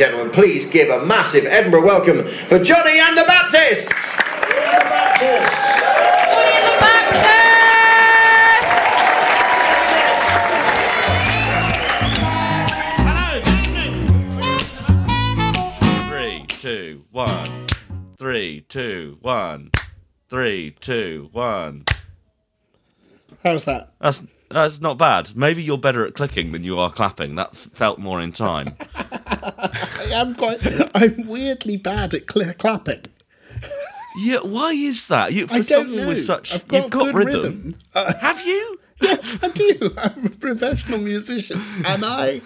and 0.00 0.10
gentlemen, 0.12 0.32
please 0.32 0.64
give 0.66 0.88
a 0.90 1.04
massive 1.04 1.44
Edinburgh 1.44 1.84
welcome 1.84 2.24
for 2.24 2.62
Jonny 2.62 3.00
and 3.00 3.18
the 3.18 3.24
Baptists. 3.24 4.16
Jonny 5.18 6.52
and 6.54 6.78
Three, 16.08 16.44
two, 16.46 17.04
one. 17.10 17.50
Three, 18.18 18.60
two, 18.68 19.18
one. 19.20 19.72
Three, 20.28 20.76
two, 20.78 21.28
one. 21.32 21.84
How's 23.42 23.64
that? 23.64 23.94
That's 24.00 24.22
that's 24.50 24.80
not 24.80 24.98
bad. 24.98 25.36
Maybe 25.36 25.62
you're 25.62 25.78
better 25.78 26.06
at 26.06 26.14
clicking 26.14 26.52
than 26.52 26.64
you 26.64 26.78
are 26.78 26.90
clapping. 26.90 27.34
That 27.36 27.50
f- 27.52 27.68
felt 27.72 27.98
more 27.98 28.20
in 28.20 28.32
time. 28.32 28.76
I 29.26 30.08
am 30.12 30.34
quite. 30.34 30.60
I'm 30.94 31.26
weirdly 31.26 31.76
bad 31.76 32.14
at 32.14 32.30
cl- 32.32 32.54
clapping. 32.54 33.02
yeah, 34.18 34.38
why 34.38 34.72
is 34.72 35.06
that? 35.08 35.32
You, 35.32 35.46
for 35.46 35.54
I 35.54 35.56
don't 35.56 35.64
someone 35.64 35.96
know. 35.96 36.08
with 36.08 36.18
such, 36.24 36.54
I've 36.54 36.66
got 36.68 36.82
you've 36.82 36.90
got 36.90 37.04
good 37.04 37.14
rhythm. 37.14 37.42
rhythm. 37.42 37.74
Uh, 37.94 38.12
Have 38.20 38.46
you? 38.46 38.80
yes, 39.02 39.38
I 39.42 39.48
do. 39.48 39.94
I'm 39.96 40.26
a 40.26 40.30
professional 40.30 40.98
musician. 40.98 41.60
Am 41.84 42.02
I? 42.04 42.40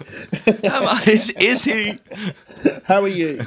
Am 0.45 0.87
I- 0.87 1.03
is, 1.07 1.29
is 1.31 1.63
he? 1.63 1.97
How 2.85 3.01
are 3.01 3.07
you? 3.07 3.41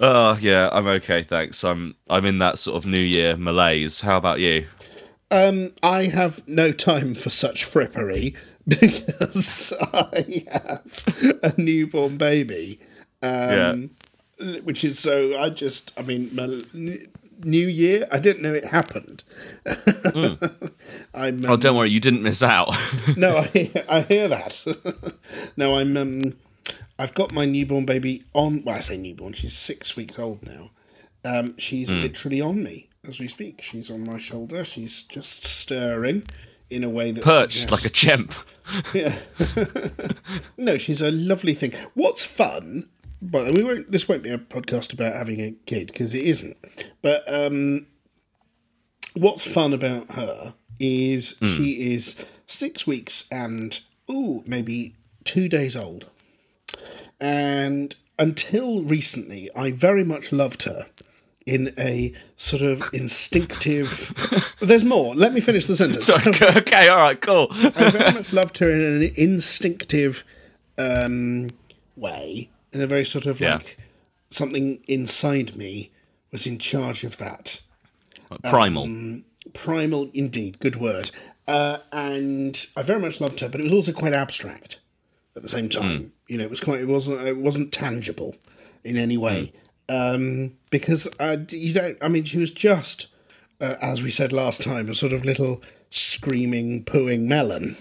Oh 0.00 0.36
yeah, 0.40 0.68
I'm 0.72 0.86
okay, 0.88 1.22
thanks. 1.22 1.62
I'm 1.64 1.94
I'm 2.10 2.26
in 2.26 2.38
that 2.38 2.58
sort 2.58 2.76
of 2.76 2.84
New 2.84 3.00
Year 3.00 3.36
malaise. 3.36 4.00
How 4.00 4.16
about 4.16 4.40
you? 4.40 4.66
Um, 5.30 5.72
I 5.82 6.04
have 6.04 6.46
no 6.46 6.70
time 6.72 7.14
for 7.14 7.30
such 7.30 7.64
frippery 7.64 8.36
because 8.68 9.72
I 9.92 10.44
have 10.52 11.38
a 11.42 11.60
newborn 11.60 12.16
baby. 12.18 12.78
Um, 13.22 13.90
Which 14.64 14.84
is 14.84 14.98
so. 14.98 15.38
I 15.38 15.48
just. 15.50 15.92
I 15.96 16.02
mean, 16.02 16.30
my 16.34 16.60
New 17.42 17.66
Year. 17.66 18.06
I 18.12 18.18
didn't 18.18 18.42
know 18.42 18.54
it 18.54 18.66
happened. 18.66 19.24
I'm. 21.14 21.44
Um, 21.44 21.44
Oh, 21.46 21.56
don't 21.56 21.76
worry, 21.76 21.90
you 21.90 22.00
didn't 22.00 22.22
miss 22.22 22.42
out. 22.42 22.74
No, 23.16 23.36
I, 23.38 23.70
I 23.88 24.00
hear 24.02 24.28
that. 24.28 24.64
no, 25.56 25.76
I'm. 25.76 25.96
Um, 25.96 26.34
I've 26.98 27.14
got 27.14 27.32
my 27.32 27.44
newborn 27.44 27.86
baby 27.86 28.22
on. 28.34 28.62
Well, 28.64 28.76
I 28.76 28.80
say 28.80 28.96
newborn. 28.96 29.32
She's 29.32 29.56
six 29.56 29.96
weeks 29.96 30.18
old 30.18 30.42
now. 30.44 30.70
Um, 31.24 31.56
she's 31.58 31.88
Hmm. 31.90 32.02
literally 32.02 32.40
on 32.40 32.62
me 32.62 32.88
as 33.08 33.20
we 33.20 33.28
speak. 33.28 33.62
She's 33.62 33.90
on 33.90 34.04
my 34.04 34.18
shoulder. 34.18 34.64
She's 34.64 35.02
just 35.02 35.44
stirring 35.44 36.24
in 36.70 36.82
a 36.84 36.88
way 36.88 37.10
that 37.10 37.22
Perched 37.24 37.70
like 37.70 37.84
a 37.84 37.90
chimp. 37.90 38.32
Yeah. 38.94 39.18
no, 40.56 40.78
she's 40.78 41.02
a 41.02 41.10
lovely 41.10 41.52
thing. 41.52 41.74
What's 41.92 42.24
fun? 42.24 42.88
But 43.20 43.52
we 43.54 43.62
won't. 43.62 43.90
This 43.92 44.08
won't 44.08 44.22
be 44.22 44.30
a 44.30 44.38
podcast 44.38 44.92
about 44.94 45.12
having 45.14 45.38
a 45.40 45.52
kid 45.66 45.88
because 45.88 46.14
it 46.14 46.22
isn't. 46.24 46.56
But 47.02 47.24
um, 47.30 47.86
what's 49.12 49.44
fun 49.46 49.74
about 49.74 50.12
her 50.12 50.54
is 50.80 51.36
she 51.42 51.92
is 51.92 52.16
six 52.46 52.86
weeks 52.86 53.26
and 53.30 53.80
ooh 54.10 54.42
maybe 54.46 54.96
two 55.24 55.46
days 55.48 55.76
old, 55.76 56.08
and 57.20 57.94
until 58.18 58.82
recently, 58.82 59.50
I 59.54 59.72
very 59.72 60.04
much 60.04 60.32
loved 60.32 60.62
her 60.62 60.86
in 61.46 61.74
a 61.78 62.12
sort 62.36 62.62
of 62.62 62.82
instinctive. 62.92 64.12
There's 64.60 64.84
more. 64.84 65.14
Let 65.14 65.32
me 65.34 65.40
finish 65.40 65.66
the 65.66 65.76
sentence. 65.76 66.06
Sorry, 66.06 66.32
okay, 66.56 66.88
all 66.88 66.98
right, 66.98 67.20
cool. 67.20 67.48
I 67.50 67.90
very 67.90 68.12
much 68.12 68.32
loved 68.32 68.58
her 68.58 68.70
in 68.70 68.80
an 68.80 69.12
instinctive 69.16 70.24
um, 70.78 71.50
way, 71.96 72.50
in 72.72 72.80
a 72.80 72.86
very 72.86 73.04
sort 73.04 73.26
of 73.26 73.40
Yeah. 73.40 73.56
like 73.56 73.78
something 74.30 74.80
inside 74.88 75.56
me 75.56 75.90
was 76.32 76.46
in 76.46 76.58
charge 76.58 77.04
of 77.04 77.18
that. 77.18 77.60
Primal. 78.42 78.88
Primal, 79.52 80.10
indeed, 80.14 80.58
good 80.58 80.76
word. 80.76 81.10
Uh, 81.46 81.78
and 81.92 82.66
I 82.76 82.82
very 82.82 82.98
much 82.98 83.20
loved 83.20 83.40
her, 83.40 83.48
but 83.48 83.60
it 83.60 83.64
was 83.64 83.72
also 83.72 83.92
quite 83.92 84.14
abstract 84.14 84.80
at 85.36 85.42
the 85.42 85.48
same 85.48 85.68
time. 85.68 86.12
You 86.26 86.38
know, 86.38 86.44
it 86.44 86.50
was 86.50 86.60
quite. 86.60 86.80
It 86.80 86.88
wasn't. 86.88 87.20
It 87.20 87.36
wasn't 87.36 87.70
tangible 87.70 88.34
in 88.82 88.96
any 88.96 89.16
way 89.18 89.52
um, 89.88 90.52
because 90.70 91.08
uh, 91.18 91.38
you 91.50 91.72
don't. 91.72 91.98
I 92.00 92.08
mean, 92.08 92.24
she 92.24 92.38
was 92.38 92.50
just, 92.50 93.08
uh, 93.60 93.74
as 93.80 94.02
we 94.02 94.10
said 94.10 94.32
last 94.32 94.62
time, 94.62 94.88
a 94.88 94.94
sort 94.94 95.12
of 95.12 95.24
little 95.24 95.62
screaming, 95.90 96.84
pooing 96.84 97.22
melon. 97.26 97.76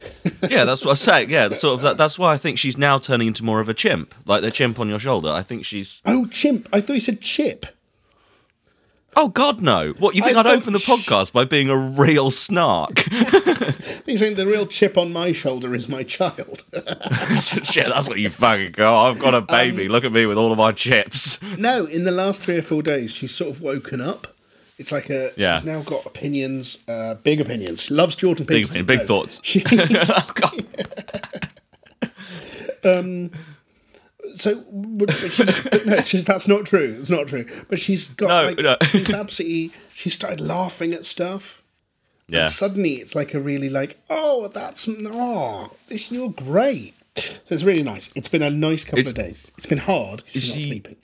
yeah, 0.48 0.64
that's 0.64 0.84
what 0.84 0.92
I 0.92 0.94
say. 0.94 1.26
Yeah, 1.26 1.50
sort 1.50 1.74
of. 1.74 1.82
That, 1.82 1.96
that's 1.96 2.18
why 2.18 2.32
I 2.32 2.36
think 2.36 2.58
she's 2.58 2.78
now 2.78 2.98
turning 2.98 3.28
into 3.28 3.44
more 3.44 3.60
of 3.60 3.68
a 3.68 3.74
chimp, 3.74 4.14
like 4.26 4.42
the 4.42 4.50
chimp 4.50 4.80
on 4.80 4.88
your 4.88 4.98
shoulder. 4.98 5.28
I 5.28 5.42
think 5.42 5.64
she's. 5.64 6.00
Oh, 6.04 6.26
chimp! 6.26 6.68
I 6.72 6.80
thought 6.80 6.94
you 6.94 7.00
said 7.00 7.20
chip. 7.20 7.66
Oh 9.14 9.28
God, 9.28 9.60
no! 9.60 9.90
What 9.98 10.14
you 10.14 10.22
think 10.22 10.36
I 10.36 10.42
would 10.42 10.46
open 10.58 10.72
the 10.72 10.78
podcast 10.78 11.32
by 11.34 11.44
being 11.44 11.68
a 11.68 11.76
real 11.76 12.30
snark? 12.30 13.04
You're 14.06 14.16
saying 14.16 14.36
the 14.36 14.46
real 14.46 14.66
chip 14.66 14.96
on 14.96 15.12
my 15.12 15.32
shoulder 15.32 15.74
is 15.74 15.86
my 15.88 16.02
child. 16.02 16.64
Shit, 17.42 17.88
that's 17.88 18.08
what 18.08 18.18
you 18.18 18.30
fucking 18.30 18.72
go. 18.72 18.94
I've 18.96 19.18
got 19.18 19.34
a 19.34 19.38
Um, 19.38 19.46
baby. 19.46 19.88
Look 19.88 20.04
at 20.04 20.12
me 20.12 20.24
with 20.24 20.38
all 20.38 20.50
of 20.50 20.56
my 20.58 20.72
chips. 20.72 21.38
no, 21.58 21.84
in 21.84 22.04
the 22.04 22.10
last 22.10 22.40
three 22.40 22.56
or 22.56 22.62
four 22.62 22.82
days, 22.82 23.10
she's 23.10 23.34
sort 23.34 23.50
of 23.54 23.60
woken 23.60 24.00
up. 24.00 24.28
It's 24.78 24.90
like 24.90 25.10
a. 25.10 25.30
Yeah. 25.36 25.56
She's 25.58 25.66
now 25.66 25.82
got 25.82 26.06
opinions, 26.06 26.78
uh, 26.88 27.14
big 27.14 27.40
opinions. 27.40 27.82
She 27.82 27.94
loves 27.94 28.16
Jordan 28.16 28.46
Peterson. 28.46 28.84
Big, 28.86 28.98
Peterson. 28.98 28.98
big 28.98 29.06
thoughts. 29.06 29.40
She, 29.44 29.62
oh, 29.70 30.30
God. 30.34 30.64
So, 34.36 34.64
but, 34.70 35.10
she's, 35.12 35.64
but 35.68 35.86
no, 35.86 35.96
she's, 36.02 36.24
that's 36.24 36.48
not 36.48 36.64
true. 36.66 36.96
It's 36.98 37.10
not 37.10 37.28
true. 37.28 37.44
But 37.68 37.80
she's 37.80 38.08
got 38.08 38.28
No, 38.28 38.48
like 38.48 38.58
no. 38.58 38.76
she's 38.88 39.12
absolutely. 39.12 39.72
She 39.94 40.10
started 40.10 40.40
laughing 40.40 40.92
at 40.92 41.04
stuff. 41.04 41.62
Yeah. 42.28 42.42
And 42.44 42.48
suddenly, 42.50 42.94
it's 42.94 43.14
like 43.14 43.34
a 43.34 43.40
really 43.40 43.68
like, 43.68 43.98
oh, 44.08 44.48
that's 44.48 44.88
oh, 44.88 45.72
this 45.88 46.10
you're 46.10 46.30
great. 46.30 46.94
So 47.16 47.54
it's 47.54 47.64
really 47.64 47.82
nice. 47.82 48.10
It's 48.14 48.28
been 48.28 48.42
a 48.42 48.50
nice 48.50 48.84
couple 48.84 49.00
It's- 49.00 49.10
of 49.10 49.16
days. 49.16 49.50
It's 49.58 49.66
been 49.66 49.78
hard. 49.78 50.22
She's 50.26 50.48
not 50.48 50.54
she- 50.62 50.68
sleeping. 50.68 50.96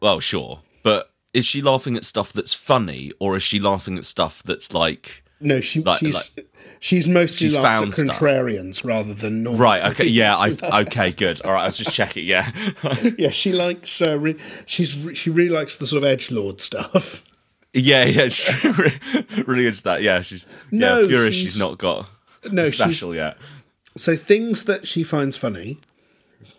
Well, 0.00 0.20
sure, 0.20 0.60
but 0.82 1.10
is 1.32 1.46
she 1.46 1.62
laughing 1.62 1.96
at 1.96 2.04
stuff 2.04 2.32
that's 2.32 2.52
funny, 2.54 3.12
or 3.18 3.36
is 3.36 3.42
she 3.42 3.58
laughing 3.60 3.96
at 3.98 4.04
stuff 4.04 4.42
that's 4.42 4.72
like? 4.74 5.22
No, 5.44 5.60
she 5.60 5.80
Like- 5.80 5.98
she's 6.00 6.30
she's 6.80 7.06
mostly 7.06 7.48
She's 7.48 7.56
found 7.56 7.88
at 7.88 7.94
stuff. 7.94 8.18
contrarians 8.18 8.82
rather 8.84 9.12
than 9.14 9.42
normal. 9.42 9.60
Right. 9.60 9.84
Okay. 9.92 10.06
Yeah. 10.06 10.36
I. 10.36 10.80
Okay. 10.82 11.12
Good. 11.12 11.40
All 11.44 11.52
right. 11.52 11.62
I 11.62 11.66
was 11.66 11.76
just 11.76 11.92
checking. 11.92 12.24
Yeah. 12.26 12.50
Yeah, 13.18 13.30
she 13.30 13.52
likes. 13.52 14.00
Uh, 14.00 14.18
re- 14.18 14.36
she's 14.66 14.96
re- 14.98 15.14
she 15.14 15.28
really 15.30 15.50
likes 15.54 15.76
the 15.76 15.86
sort 15.86 16.02
of 16.02 16.08
edge 16.08 16.30
lord 16.30 16.60
stuff. 16.62 17.24
yeah. 17.74 18.04
Yeah. 18.06 18.28
She 18.28 18.68
really, 18.68 18.98
really 19.46 19.66
is 19.66 19.82
that. 19.82 20.00
Yeah. 20.02 20.22
She's. 20.22 20.46
No, 20.70 21.00
yeah. 21.00 21.06
Furious. 21.08 21.34
she's- 21.34 21.44
She's, 21.52 21.58
not 21.58 21.76
got 21.78 22.08
No, 22.50 22.66
special 22.68 23.14
yet. 23.14 23.36
so 23.96 24.16
things 24.16 24.64
that 24.64 24.88
she 24.88 25.04
finds 25.04 25.36
funny. 25.36 25.78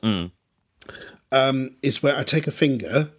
Mm. 0.03 0.31
Um, 1.31 1.71
is 1.81 2.03
where 2.03 2.15
I 2.15 2.23
take 2.23 2.45
a 2.47 2.51
finger 2.51 3.09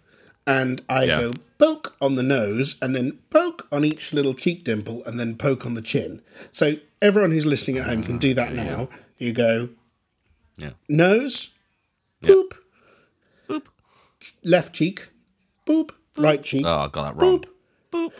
and 0.47 0.81
I 0.89 1.03
Yeah. 1.03 1.19
go 1.19 1.39
poke 1.59 1.95
on 2.01 2.15
the 2.15 2.23
nose 2.23 2.77
and 2.81 2.95
then 2.95 3.19
poke 3.29 3.67
on 3.71 3.83
each 3.85 4.13
little 4.13 4.33
cheek 4.33 4.63
dimple 4.63 5.03
and 5.05 5.19
then 5.19 5.35
poke 5.35 5.65
on 5.65 5.73
the 5.75 5.81
chin. 5.81 6.21
So 6.51 6.77
everyone 7.01 7.31
who's 7.31 7.45
listening 7.45 7.77
at 7.77 7.85
home 7.85 8.01
can 8.03 8.17
do 8.17 8.33
that 8.33 8.53
now. 8.53 8.89
You 9.17 9.33
go 9.33 9.69
Yeah. 10.57 10.71
nose, 10.89 11.49
boop, 12.23 12.53
Boop. 13.49 13.63
left 14.43 14.73
cheek, 14.73 15.09
boop, 15.67 15.91
right 16.15 16.43
cheek, 16.43 16.65
Oh, 16.65 16.79
I 16.79 16.87
got 16.87 17.03
that 17.15 17.15
wrong. 17.21 17.39
boop, 17.39 17.45
boop, 17.91 18.13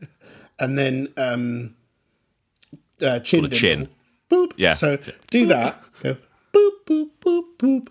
and 0.58 0.78
then 0.78 1.08
um, 1.16 1.76
uh, 3.02 3.18
chin, 3.20 3.42
dimple, 3.42 3.58
chin. 3.58 3.88
boop. 4.30 4.52
Yeah. 4.56 4.72
So 4.74 4.98
do 5.30 5.46
that. 5.46 5.82
Go 6.02 6.16
boop, 6.52 6.70
boop, 6.86 7.10
boop, 7.20 7.44
boop. 7.58 7.88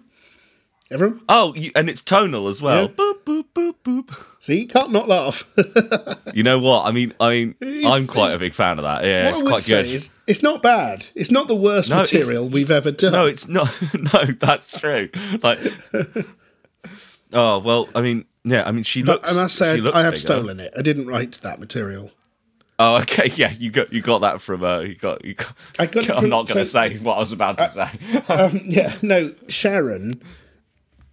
Everyone, 0.92 1.22
Oh, 1.30 1.54
you, 1.56 1.72
and 1.76 1.90
it's 1.90 2.02
tonal 2.02 2.48
as 2.48 2.62
well. 2.62 2.84
Yeah. 2.84 2.88
Boop 3.26 3.46
boop 3.56 3.74
boop 3.84 4.06
boop. 4.06 4.16
see, 4.40 4.60
you 4.62 4.68
can't 4.68 4.92
not 4.92 5.08
laugh. 5.08 5.44
You 6.36 6.44
know 6.44 6.60
what? 6.60 6.86
I 6.86 6.92
mean, 6.92 7.14
I 7.20 7.30
mean, 7.30 7.56
It's- 7.62 7.86
I'm 7.86 8.08
quite 8.08 8.34
a 8.36 8.38
big 8.38 8.54
fan 8.54 8.78
of 8.78 8.84
that. 8.84 9.04
Yeah, 9.06 9.26
what 9.26 9.30
it's 9.32 9.40
I 9.40 9.44
would 9.44 9.50
quite 9.50 9.64
say 9.64 9.84
good. 9.84 9.96
is, 9.96 10.14
it's 10.28 10.44
not 10.44 10.62
bad. 10.62 11.08
It's 11.16 11.32
not 11.32 11.48
the 11.48 11.56
worst 11.56 11.90
No, 11.90 11.98
material 12.02 12.48
we've 12.50 12.70
ever 12.72 12.92
done. 12.92 13.14
No, 13.14 13.26
it's 13.26 13.48
not. 13.48 13.74
No, 14.14 14.26
that's 14.26 14.78
true. 14.80 15.10
Like, 15.42 15.60
oh 17.34 17.60
well. 17.60 17.88
I 17.96 18.02
mean, 18.02 18.26
yeah. 18.44 18.64
I 18.66 18.72
mean, 18.72 18.84
she 18.84 19.02
but 19.02 19.22
looks. 19.24 19.32
I 19.32 19.42
must 19.42 19.56
say, 19.56 19.72
I 19.72 20.02
have 20.02 20.12
bigger. 20.12 20.18
stolen 20.18 20.60
it. 20.60 20.74
I 20.78 20.82
didn't 20.82 21.08
write 21.08 21.40
that 21.42 21.60
material. 21.60 22.12
Oh, 22.78 22.98
okay. 22.98 23.32
Yeah, 23.36 23.52
you 23.58 23.72
got 23.72 23.92
you 23.94 24.02
got 24.02 24.20
that 24.20 24.42
from. 24.42 24.64
Uh, 24.64 24.80
you 24.82 24.96
got. 24.96 25.24
You 25.24 25.34
got. 25.36 25.54
I 25.80 25.86
got 25.86 26.10
I'm 26.10 26.20
from- 26.22 26.30
not 26.30 26.48
going 26.48 26.58
to 26.60 26.66
so- 26.66 26.90
say 26.90 26.98
what 26.98 27.16
I 27.16 27.20
was 27.20 27.32
about 27.32 27.58
to 27.60 27.70
say. 27.70 27.90
um, 28.34 28.62
yeah, 28.66 28.94
no, 29.02 29.34
Sharon, 29.48 30.22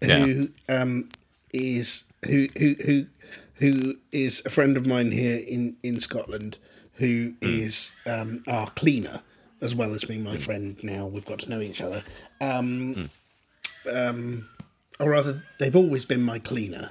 Yeah. 0.00 0.18
who 0.18 0.48
um, 0.68 1.08
is 1.52 2.04
who 2.25 2.49
who 2.58 2.76
who 2.84 3.06
who 3.54 3.96
is 4.10 4.43
a 4.44 4.50
friend 4.50 4.76
of 4.76 4.87
mine 4.87 5.12
here 5.12 5.37
in 5.46 5.76
in 5.82 6.00
Scotland, 6.00 6.58
who 6.94 7.34
is 7.40 7.93
um, 8.06 8.43
our 8.46 8.70
cleaner 8.70 9.22
as 9.60 9.75
well 9.75 9.94
as 9.94 10.04
being 10.04 10.25
my 10.25 10.37
friend. 10.37 10.76
Now 10.82 11.06
we've 11.06 11.25
got 11.25 11.38
to 11.40 11.50
know 11.50 11.60
each 11.60 11.81
other. 11.81 12.02
Um, 12.40 13.10
um, 13.93 14.49
or 14.99 15.10
rather, 15.10 15.34
they've 15.58 15.76
always 15.76 16.04
been 16.04 16.22
my 16.22 16.38
cleaner 16.38 16.90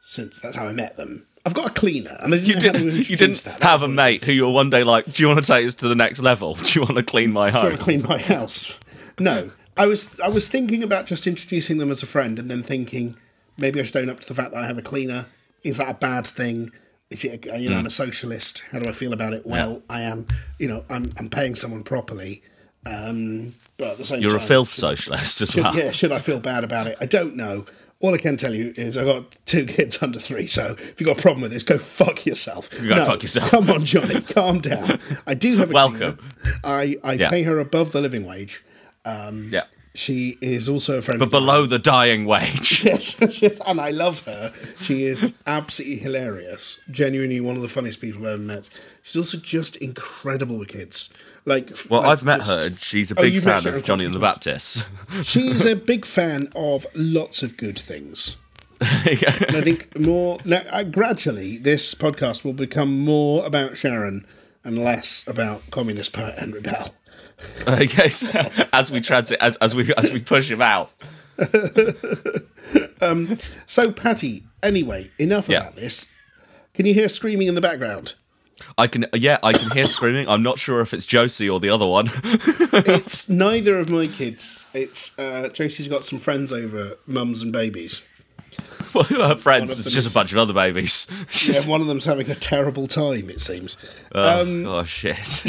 since 0.00 0.38
that's 0.38 0.56
how 0.56 0.66
I 0.66 0.72
met 0.72 0.96
them. 0.96 1.26
I've 1.44 1.54
got 1.54 1.70
a 1.70 1.74
cleaner, 1.74 2.16
and 2.20 2.34
I 2.34 2.38
didn't 2.38 2.48
You 2.48 2.60
didn't. 2.60 3.10
You 3.10 3.16
didn't 3.16 3.44
that. 3.44 3.62
have 3.62 3.82
a 3.82 3.88
mate 3.88 4.24
who 4.24 4.32
you 4.32 4.44
were 4.46 4.52
one 4.52 4.70
day 4.70 4.84
like, 4.84 5.12
"Do 5.12 5.22
you 5.22 5.28
want 5.28 5.44
to 5.44 5.46
take 5.52 5.66
us 5.66 5.74
to 5.76 5.88
the 5.88 5.94
next 5.94 6.20
level? 6.20 6.54
Do 6.54 6.72
you 6.72 6.82
want 6.82 6.96
to 6.96 7.02
clean 7.02 7.32
my 7.32 7.50
home?" 7.50 7.76
to 7.76 7.78
clean 7.82 8.02
my 8.02 8.18
house. 8.18 8.78
No, 9.18 9.50
I 9.76 9.86
was 9.86 10.18
I 10.20 10.28
was 10.28 10.48
thinking 10.48 10.82
about 10.82 11.06
just 11.06 11.26
introducing 11.26 11.78
them 11.78 11.90
as 11.90 12.02
a 12.02 12.06
friend, 12.06 12.38
and 12.38 12.50
then 12.50 12.62
thinking 12.62 13.16
maybe 13.58 13.80
I 13.80 13.82
should 13.84 13.96
own 13.96 14.08
up 14.10 14.20
to 14.20 14.26
the 14.28 14.34
fact 14.34 14.52
that 14.52 14.62
I 14.62 14.66
have 14.66 14.78
a 14.78 14.82
cleaner. 14.82 15.26
Is 15.64 15.76
that 15.78 15.90
a 15.90 15.94
bad 15.94 16.26
thing? 16.26 16.70
Is 17.10 17.24
it 17.24 17.46
a, 17.46 17.58
you 17.58 17.68
know 17.70 17.76
I'm 17.76 17.82
Hmm. 17.82 17.86
a 17.86 17.90
socialist? 17.90 18.62
How 18.70 18.78
do 18.78 18.88
I 18.88 18.92
feel 18.92 19.12
about 19.12 19.32
it? 19.32 19.46
Well, 19.46 19.82
I 19.88 20.02
am. 20.02 20.26
You 20.58 20.68
know 20.68 20.84
I'm 20.88 21.12
I'm 21.18 21.28
paying 21.30 21.54
someone 21.54 21.82
properly, 21.82 22.42
um, 22.86 23.54
but 23.76 23.92
at 23.92 23.98
the 23.98 24.04
same 24.04 24.20
You're 24.22 24.36
a 24.36 24.38
time, 24.38 24.48
filth 24.48 24.72
socialist 24.72 25.40
as 25.40 25.56
well. 25.56 25.74
yeah, 25.74 25.90
should 25.90 26.12
I 26.12 26.18
feel 26.18 26.38
bad 26.40 26.64
about 26.64 26.86
it? 26.86 26.96
I 27.00 27.06
don't 27.06 27.34
know. 27.36 27.66
All 28.00 28.14
I 28.14 28.18
can 28.18 28.36
tell 28.36 28.54
you 28.54 28.72
is 28.76 28.96
I've 28.96 29.06
got 29.06 29.36
two 29.44 29.66
kids 29.66 30.00
under 30.02 30.20
three, 30.20 30.46
so 30.46 30.76
if 30.78 31.00
you've 31.00 31.08
got 31.08 31.18
a 31.18 31.22
problem 31.22 31.42
with 31.42 31.50
this, 31.50 31.64
go 31.64 31.78
fuck 31.78 32.24
yourself. 32.26 32.68
You 32.80 32.90
go 32.90 33.04
fuck 33.04 33.22
yourself. 33.22 33.50
Come 33.50 33.68
on, 33.70 33.84
Jonny, 33.84 34.20
calm 34.36 34.60
down. 34.60 35.00
I 35.26 35.34
do 35.34 35.56
have 35.56 35.70
a 35.70 35.74
Welcome. 35.74 36.16
cleaner. 36.42 36.58
I 36.62 36.96
I 37.02 37.12
Yeah. 37.14 37.30
pay 37.30 37.42
her 37.42 37.58
above 37.58 37.90
the 37.92 38.00
living 38.00 38.24
wage. 38.26 38.62
Yeah, 39.04 39.64
She 39.98 40.38
is 40.40 40.68
also 40.68 40.98
a 40.98 41.02
friend. 41.02 41.18
but 41.18 41.26
of 41.26 41.32
mine. 41.32 41.40
below 41.42 41.66
the 41.66 41.78
dying 41.80 42.24
wage. 42.24 42.84
Yes, 42.88 43.16
yes, 43.42 43.60
and 43.66 43.80
I 43.80 43.90
love 43.90 44.24
her. 44.26 44.52
She 44.80 45.02
is 45.02 45.34
absolutely 45.44 45.98
hilarious. 45.98 46.78
Genuinely 46.88 47.40
one 47.40 47.56
of 47.56 47.62
the 47.62 47.68
funniest 47.68 48.00
people 48.00 48.20
I've 48.24 48.34
ever 48.34 48.42
met. 48.42 48.68
She's 49.02 49.16
also 49.16 49.38
just 49.38 49.74
incredible 49.76 50.56
with 50.56 50.68
kids. 50.68 51.10
Like, 51.44 51.72
Well, 51.90 52.02
like 52.02 52.10
I've 52.10 52.22
met 52.22 52.36
just- 52.38 52.50
her, 52.50 52.66
and 52.68 52.78
she's 52.78 53.10
a 53.10 53.18
Oh, 53.18 53.22
big 53.22 53.32
you've 53.34 53.42
fan 53.42 53.66
of 53.66 53.82
Jonny 53.82 54.04
and 54.04 54.14
the 54.14 54.20
Baptist. 54.20 54.86
She's 55.24 55.64
a 55.66 55.74
big 55.74 56.06
fan 56.06 56.48
of 56.54 56.86
lots 56.94 57.42
of 57.42 57.56
good 57.56 57.76
things. 57.78 58.36
And 58.80 59.56
I 59.56 59.60
think 59.62 59.98
more 59.98 60.38
now, 60.44 60.60
uh, 60.70 60.84
gradually, 60.84 61.58
this 61.58 61.92
podcast 61.96 62.44
will 62.44 62.52
become 62.52 63.00
more 63.00 63.44
about 63.44 63.76
Sharon 63.76 64.24
and 64.62 64.78
less 64.78 65.24
about 65.26 65.68
communist 65.72 66.12
poet 66.12 66.38
Henry 66.38 66.60
Bell. 66.60 66.94
okay, 67.68 68.08
so 68.10 68.28
as 68.72 68.90
we 68.90 69.00
transit, 69.00 69.38
as, 69.40 69.56
as 69.56 69.74
we 69.74 69.92
as 69.96 70.12
we 70.12 70.20
push 70.20 70.50
him 70.50 70.62
out. 70.62 70.90
Um, 73.00 73.38
so, 73.64 73.92
Paddy, 73.92 74.42
anyway, 74.62 75.10
enough 75.18 75.48
Yeah. 75.48 75.60
about 75.60 75.76
this. 75.76 76.10
Can 76.74 76.84
you 76.84 76.92
hear 76.94 77.08
screaming 77.08 77.48
in 77.48 77.54
the 77.54 77.60
background? 77.60 78.14
I 78.76 78.88
can, 78.88 79.06
yeah, 79.14 79.38
I 79.42 79.52
can 79.52 79.70
hear 79.70 79.86
screaming. 79.86 80.28
I'm 80.28 80.42
not 80.42 80.58
sure 80.58 80.80
if 80.80 80.92
it's 80.92 81.06
Josie 81.06 81.48
or 81.48 81.60
the 81.60 81.70
other 81.70 81.86
one. 81.86 82.10
It's 82.24 83.28
neither 83.28 83.78
of 83.78 83.88
my 83.88 84.06
kids. 84.08 84.64
It's 84.74 85.16
uh, 85.18 85.48
Josie's 85.48 85.88
got 85.88 86.04
some 86.04 86.18
friends 86.18 86.52
over, 86.52 86.98
mums 87.06 87.40
and 87.40 87.52
babies. 87.52 88.02
Well, 88.94 89.04
her 89.04 89.36
friends, 89.36 89.72
of 89.78 89.84
it's 89.84 89.94
just 89.94 90.10
a 90.10 90.14
bunch 90.14 90.32
of 90.32 90.38
other 90.38 90.54
babies. 90.54 91.06
Yeah, 91.46 91.60
one 91.68 91.82
of 91.82 91.86
them's 91.88 92.06
having 92.06 92.30
a 92.30 92.34
terrible 92.34 92.88
time. 92.88 93.28
It 93.28 93.40
seems. 93.42 93.76
oh, 94.14 94.64
oh, 94.78 94.84
shit! 94.84 95.44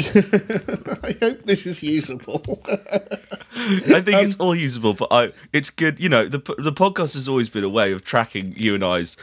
I 1.02 1.16
hope 1.20 1.42
this 1.44 1.66
is 1.66 1.82
usable. 1.82 2.42
I 2.66 4.00
think 4.02 4.08
it's 4.08 4.34
Um, 4.38 4.46
all 4.46 4.54
usable, 4.54 4.92
but 4.92 5.08
I, 5.10 5.32
it's 5.54 5.70
good. 5.70 5.98
You 5.98 6.10
know, 6.10 6.28
the 6.28 6.38
the 6.58 6.72
podcast 6.72 7.14
has 7.14 7.28
always 7.28 7.48
been 7.48 7.64
a 7.64 7.68
way 7.68 7.92
of 7.92 8.04
tracking 8.04 8.52
you 8.56 8.74
and 8.74 8.84
I's 8.84 9.16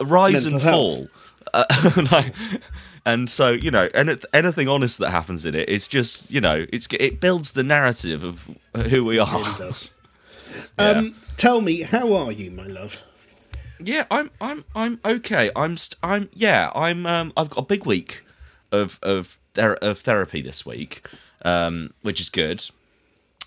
rise 0.00 0.46
and 0.46 0.60
fall. 0.60 1.08
Uh, 1.52 1.64
like, 2.10 2.34
and 3.04 3.28
so 3.28 3.50
you 3.50 3.70
know, 3.70 3.88
any, 3.92 4.16
anything 4.32 4.66
honest 4.68 4.98
that 4.98 5.10
happens 5.10 5.44
in 5.44 5.54
it, 5.54 5.68
it's 5.68 5.86
just 5.88 6.30
you 6.30 6.40
know, 6.40 6.64
it's 6.72 6.88
it 6.98 7.20
builds 7.20 7.52
the 7.52 7.62
narrative 7.62 8.24
of 8.24 8.48
who 8.88 9.04
we 9.04 9.18
It 9.20 9.28
are. 9.28 9.58
does. 9.58 9.90
Um, 10.78 11.14
tell 11.36 11.60
me, 11.60 11.82
how 11.82 12.14
are 12.14 12.32
you, 12.32 12.50
my 12.50 12.66
love? 12.66 13.04
Yeah, 13.84 14.04
I'm 14.10 14.30
I'm 14.40 14.64
I'm 14.74 15.00
okay. 15.04 15.50
I'm 15.56 15.76
st- 15.76 15.98
I'm 16.02 16.28
yeah. 16.32 16.70
I'm 16.74 17.06
um 17.06 17.32
I've 17.36 17.50
got 17.50 17.58
a 17.62 17.66
big 17.66 17.84
week 17.86 18.22
of 18.70 18.98
of 19.02 19.38
ther- 19.54 19.78
of 19.82 19.98
therapy 19.98 20.42
this 20.42 20.64
week, 20.66 21.06
um, 21.44 21.92
which 22.02 22.20
is 22.20 22.28
good. 22.28 22.64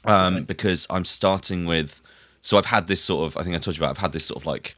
Um, 0.05 0.43
because 0.43 0.85
I'm 0.89 1.05
starting 1.05 1.65
with. 1.65 2.01
So 2.41 2.59
I've 2.59 2.67
had 2.67 2.85
this 2.87 3.03
sort 3.03 3.27
of. 3.27 3.37
I 3.37 3.43
think 3.43 3.55
I 3.55 3.59
told 3.59 3.75
you 3.75 3.81
about. 3.83 3.91
I've 3.91 4.01
had 4.03 4.11
this 4.11 4.25
sort 4.25 4.39
of 4.41 4.45
like 4.45 4.75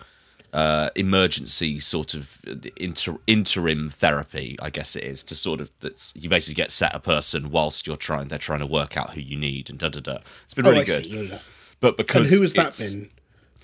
uh, 0.54 0.90
emergency 0.96 1.80
sort 1.82 2.14
of 2.14 2.40
inter- 2.78 3.18
interim 3.28 3.90
therapy. 3.90 4.58
I 4.62 4.70
guess 4.70 4.96
it 4.96 5.04
is 5.04 5.24
to 5.26 5.36
sort 5.36 5.60
of 5.60 5.70
that's 5.82 6.14
you 6.16 6.30
basically 6.30 6.56
get 6.56 6.72
set 6.72 6.96
a 6.96 7.00
person 7.02 7.52
whilst 7.52 7.86
you're 7.86 7.98
trying. 7.98 8.30
They're 8.30 8.40
trying 8.40 8.60
to 8.60 8.66
work 8.66 8.96
out 8.96 9.16
who 9.16 9.22
you 9.22 9.38
need 9.38 9.70
and 9.70 9.78
da 9.78 9.90
da 9.90 10.00
da. 10.00 10.18
It's 10.46 10.54
been 10.54 10.64
really 10.66 10.78
oh, 10.78 10.82
I 10.82 10.86
good. 10.86 11.04
see. 11.04 11.10
Yeah, 11.10 11.22
yeah. 11.34 11.40
But 11.82 11.90
And 11.90 11.98
because 11.98 12.32
who 12.32 12.42
has 12.42 12.54
that 12.54 12.78
been? 12.78 13.10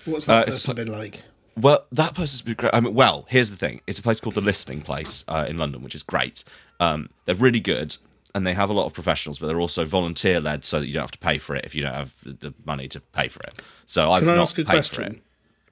What's 0.05 0.25
that 0.25 0.39
Uh, 0.41 0.45
it's 0.47 0.57
person 0.65 0.75
been 0.75 0.91
like? 0.91 1.23
Well, 1.57 1.85
that 1.91 2.15
person's 2.15 2.41
been 2.41 2.55
great. 2.55 2.73
I 2.73 2.79
mean, 2.79 2.93
well, 2.93 3.25
here's 3.29 3.49
the 3.49 3.57
thing: 3.57 3.81
it's 3.87 3.99
a 3.99 4.01
place 4.03 4.19
called 4.19 4.35
the 4.35 4.41
Listening 4.41 4.81
Place 4.81 5.23
uh, 5.27 5.45
in 5.47 5.57
London, 5.57 5.83
which 5.83 5.95
is 5.95 6.03
great. 6.03 6.43
Um, 6.79 7.09
they're 7.25 7.35
really 7.35 7.59
good, 7.59 7.97
and 8.35 8.45
they 8.45 8.53
have 8.53 8.69
a 8.69 8.73
lot 8.73 8.85
of 8.85 8.93
professionals, 8.93 9.39
but 9.39 9.47
they're 9.47 9.59
also 9.61 9.85
volunteer 9.85 10.39
led, 10.39 10.63
so 10.63 10.79
that 10.79 10.87
you 10.87 10.93
don't 10.93 11.03
have 11.03 11.11
to 11.11 11.17
pay 11.19 11.37
for 11.37 11.55
it 11.55 11.65
if 11.65 11.75
you 11.75 11.81
don't 11.83 11.93
have 11.95 12.13
the- 12.23 12.53
money 12.65 12.87
to 12.87 12.99
pay 12.99 13.27
for 13.27 13.39
it. 13.47 13.61
So 13.85 14.11
I've 14.11 14.21
Can 14.21 14.29
I 14.29 14.35
not 14.35 14.41
ask 14.43 14.57
a 14.57 14.63
question? 14.63 15.21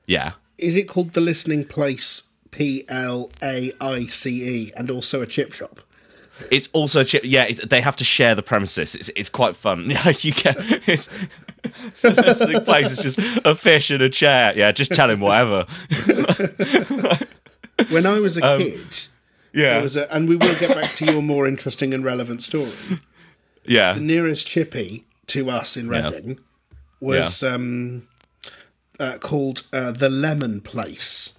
Yeah, 0.07 0.33
Is 0.57 0.75
it 0.75 0.87
called 0.87 1.11
the 1.13 1.21
Listening 1.21 1.65
Place? 1.65 2.23
P 2.51 2.83
L 2.89 3.31
A 3.41 3.71
I 3.79 4.05
C 4.07 4.43
E, 4.43 4.71
and 4.75 4.91
also 4.91 5.21
a 5.21 5.25
chip 5.25 5.53
shop. 5.53 5.79
It's 6.49 6.69
also 6.73 7.03
chip. 7.03 7.23
Yeah, 7.25 7.43
it's, 7.43 7.65
they 7.65 7.81
have 7.81 7.95
to 7.97 8.03
share 8.03 8.35
the 8.35 8.43
premises. 8.43 8.95
It's 8.95 9.09
it's 9.15 9.29
quite 9.29 9.55
fun. 9.55 9.89
Yeah, 9.91 10.13
you 10.19 10.33
get 10.33 10.55
it's. 10.87 11.07
the 12.01 12.61
place 12.65 12.91
is 12.91 12.97
just 12.97 13.19
a 13.45 13.53
fish 13.55 13.91
and 13.91 14.01
a 14.01 14.09
chair. 14.09 14.53
Yeah, 14.55 14.71
just 14.71 14.91
tell 14.91 15.09
him 15.09 15.19
whatever. 15.19 15.65
When 17.89 18.05
I 18.05 18.19
was 18.19 18.37
a 18.37 18.45
Um, 18.45 18.61
kid, 18.61 19.07
Yeah, 19.53 19.81
was 19.81 19.95
a, 19.95 20.11
and 20.13 20.29
we 20.29 20.35
will 20.35 20.55
get 20.59 20.75
back 20.75 20.93
to 20.95 21.05
your 21.05 21.21
more 21.21 21.47
interesting 21.47 21.93
and 21.93 22.03
relevant 22.03 22.43
story. 22.43 22.71
yeah. 23.65 23.93
The 23.93 23.99
nearest 23.99 24.47
chippy 24.47 25.05
to 25.27 25.49
us 25.49 25.75
in 25.75 25.89
Reading 25.89 26.39
was 26.99 27.41
um, 27.41 28.07
uh, 28.99 29.17
called 29.19 29.63
uh, 29.73 29.91
the 29.91 30.09
Lemon 30.09 30.61
Place, 30.61 31.33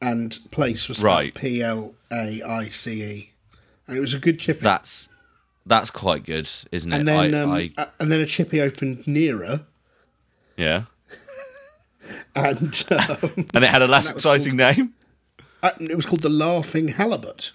and 0.00 0.38
place 0.50 0.88
was 0.88 1.02
Right. 1.02 1.34
P 1.34 1.62
L 1.62 1.94
A 2.10 2.42
I 2.42 2.68
C 2.68 3.02
E, 3.04 3.32
and 3.88 3.96
it 3.96 4.00
was 4.00 4.14
a 4.14 4.18
good 4.18 4.38
chippy. 4.38 4.60
That's 4.60 5.08
that's 5.66 5.90
quite 5.90 6.24
good, 6.24 6.48
isn't 6.70 6.92
it? 6.92 6.96
and 7.00 7.08
then 7.08 7.34
I, 7.34 7.42
um, 7.42 7.50
I, 7.52 7.72
uh, 7.76 7.86
and 7.98 8.12
then 8.12 8.20
a 8.20 8.26
chippy 8.26 8.60
opened 8.60 9.06
nearer, 9.06 9.62
yeah. 10.56 10.84
and 12.34 12.84
um, 12.90 13.48
And 13.54 13.64
it 13.64 13.70
had 13.70 13.82
a 13.82 13.88
less 13.88 14.10
exciting 14.10 14.56
name. 14.56 14.94
uh, 15.62 15.70
it 15.80 15.96
was 15.96 16.06
called 16.06 16.20
the 16.22 16.28
Laughing 16.30 16.88
Halibut, 16.88 17.52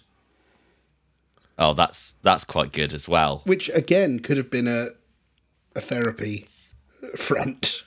Oh, 1.57 1.73
that's 1.73 2.13
that's 2.23 2.43
quite 2.43 2.71
good 2.71 2.93
as 2.93 3.07
well. 3.07 3.41
which 3.45 3.69
again 3.69 4.19
could 4.19 4.37
have 4.37 4.49
been 4.51 4.67
a 4.67 4.87
a 5.75 5.81
therapy 5.81 6.47
front. 7.15 7.82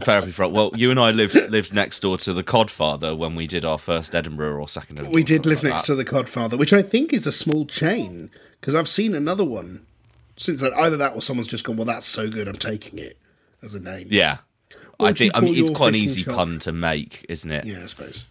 Therapy 0.00 0.30
front. 0.30 0.52
Well, 0.52 0.70
you 0.76 0.90
and 0.90 0.98
I 1.00 1.10
lived 1.10 1.34
lived 1.50 1.74
next 1.74 2.00
door 2.00 2.16
to 2.18 2.32
the 2.32 2.42
Codfather 2.44 3.16
when 3.16 3.34
we 3.34 3.46
did 3.46 3.64
our 3.64 3.78
first 3.78 4.14
Edinburgh 4.14 4.56
or 4.60 4.68
second. 4.68 4.98
Edinburgh 4.98 5.14
We 5.14 5.24
did 5.24 5.44
live 5.46 5.62
like 5.62 5.72
next 5.72 5.82
that. 5.82 5.86
to 5.86 5.94
the 5.96 6.04
Codfather, 6.04 6.58
which 6.58 6.72
I 6.72 6.82
think 6.82 7.12
is 7.12 7.26
a 7.26 7.32
small 7.32 7.66
chain 7.66 8.30
because 8.60 8.74
I've 8.74 8.88
seen 8.88 9.14
another 9.14 9.44
one 9.44 9.86
since 10.36 10.60
then. 10.60 10.72
Either 10.76 10.96
that 10.96 11.14
or 11.14 11.22
someone's 11.22 11.48
just 11.48 11.64
gone, 11.64 11.76
well, 11.76 11.84
that's 11.86 12.06
so 12.06 12.28
good, 12.30 12.46
I'm 12.48 12.56
taking 12.56 12.98
it 12.98 13.18
as 13.62 13.74
a 13.74 13.80
name. 13.80 14.08
Yeah, 14.10 14.38
What 14.98 15.08
I 15.10 15.12
think. 15.12 15.36
I 15.36 15.40
mean, 15.40 15.56
it's 15.56 15.70
quite 15.70 15.88
an 15.90 15.94
easy 15.96 16.22
chop? 16.22 16.36
pun 16.36 16.58
to 16.60 16.72
make, 16.72 17.26
isn't 17.28 17.50
it? 17.50 17.64
Yeah, 17.66 17.82
I 17.82 17.86
suppose. 17.86 18.24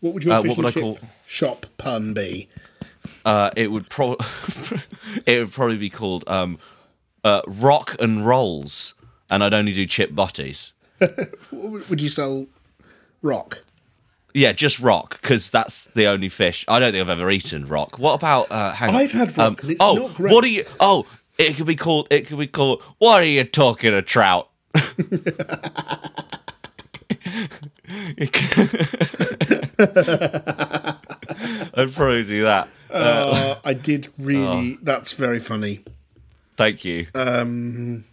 What 0.00 0.12
would 0.14 0.24
your 0.24 0.34
Uh, 0.34 0.42
what 0.42 0.56
would 0.58 0.66
I 0.66 0.72
call- 0.72 0.98
shop 1.26 1.66
pun 1.78 2.12
be? 2.12 2.48
Uh, 3.24 3.50
it 3.56 3.68
would 3.70 3.88
pro- 3.88 4.16
it 5.26 5.38
would 5.38 5.52
probably 5.52 5.76
be 5.78 5.88
called 5.90 6.24
um, 6.28 6.58
uh, 7.24 7.40
Rock 7.46 7.96
and 7.98 8.26
Rolls, 8.26 8.92
and 9.30 9.42
I'd 9.42 9.54
only 9.54 9.72
do 9.72 9.86
chip 9.86 10.14
butties. 10.14 10.73
Would- 11.52 12.00
you 12.02 12.08
sell 12.08 12.46
rock? 13.22 13.62
Yeah, 14.32 14.52
just 14.52 14.80
rock 14.80 15.20
because 15.22 15.48
that's 15.50 15.84
the 15.94 16.06
only 16.06 16.28
fish. 16.28 16.64
I 16.66 16.80
don't 16.80 16.90
think 16.92 17.02
I've 17.02 17.18
ever 17.20 17.30
eaten 17.30 17.66
rock. 17.68 17.98
What 17.98 18.14
about? 18.14 18.50
Uh, 18.50 18.72
hang 18.72 18.88
on. 18.90 18.96
I've 18.96 19.12
had 19.12 19.38
rock 19.38 19.62
and 19.62 19.70
it's 19.72 19.80
oh, 19.80 19.94
not 19.94 20.14
great. 20.14 20.34
what 20.34 20.42
are 20.42 20.48
you? 20.48 20.64
Oh, 20.80 21.06
it 21.38 21.54
could 21.56 21.66
be 21.66 21.76
called. 21.76 22.08
It 22.10 22.26
could 22.26 22.38
be 22.38 22.48
called. 22.48 22.82
What 22.98 23.22
are 23.22 23.26
you 23.26 23.44
talking 23.44 23.94
a 23.94 24.02
trout? 24.02 24.48
I'd 31.76 31.92
probably 31.94 32.24
do 32.24 32.42
that. 32.42 32.68
Uh, 32.90 33.56
I 33.64 33.74
did 33.74 34.06
Oh. 34.18 34.24
really. 34.24 34.78
That's 34.82 35.12
very 35.12 35.40
funny. 35.40 35.84
Thank 36.56 36.84
you. 36.84 37.06
Um, 37.14 38.04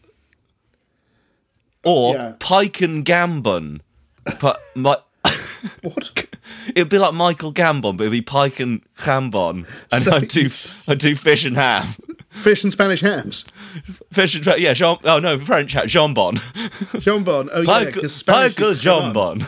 or 1.83 2.15
yeah. 2.15 2.35
pike 2.39 2.81
and 2.81 3.05
gambon, 3.05 3.81
but 4.39 4.59
my. 4.75 4.97
What? 5.83 6.27
It'd 6.75 6.89
be 6.89 6.97
like 6.97 7.13
Michael 7.13 7.53
Gambon, 7.53 7.97
but 7.97 8.03
it'd 8.03 8.11
be 8.11 8.21
Pike 8.21 8.59
and 8.59 8.81
Gambon, 8.97 9.67
and 9.91 10.07
I 10.07 10.19
do 10.19 10.50
I 10.88 10.95
do 10.95 11.15
fish 11.15 11.45
and 11.45 11.55
ham. 11.55 11.85
Fish 12.29 12.63
and 12.63 12.71
Spanish 12.71 13.01
hams. 13.01 13.43
Fish 14.11 14.35
and 14.35 14.45
yeah, 14.59 14.73
Jean. 14.73 14.97
Oh 15.03 15.19
no, 15.19 15.38
French 15.38 15.73
hat, 15.73 15.85
jambon. 15.85 16.35
Jambon. 17.01 17.50
Oh 17.51 17.61
yeah, 17.61 17.85
because 17.85 18.15
Spanish 18.15 18.55
Pickle 18.55 18.71
is 18.71 18.81
come 18.81 19.17
on. 19.17 19.45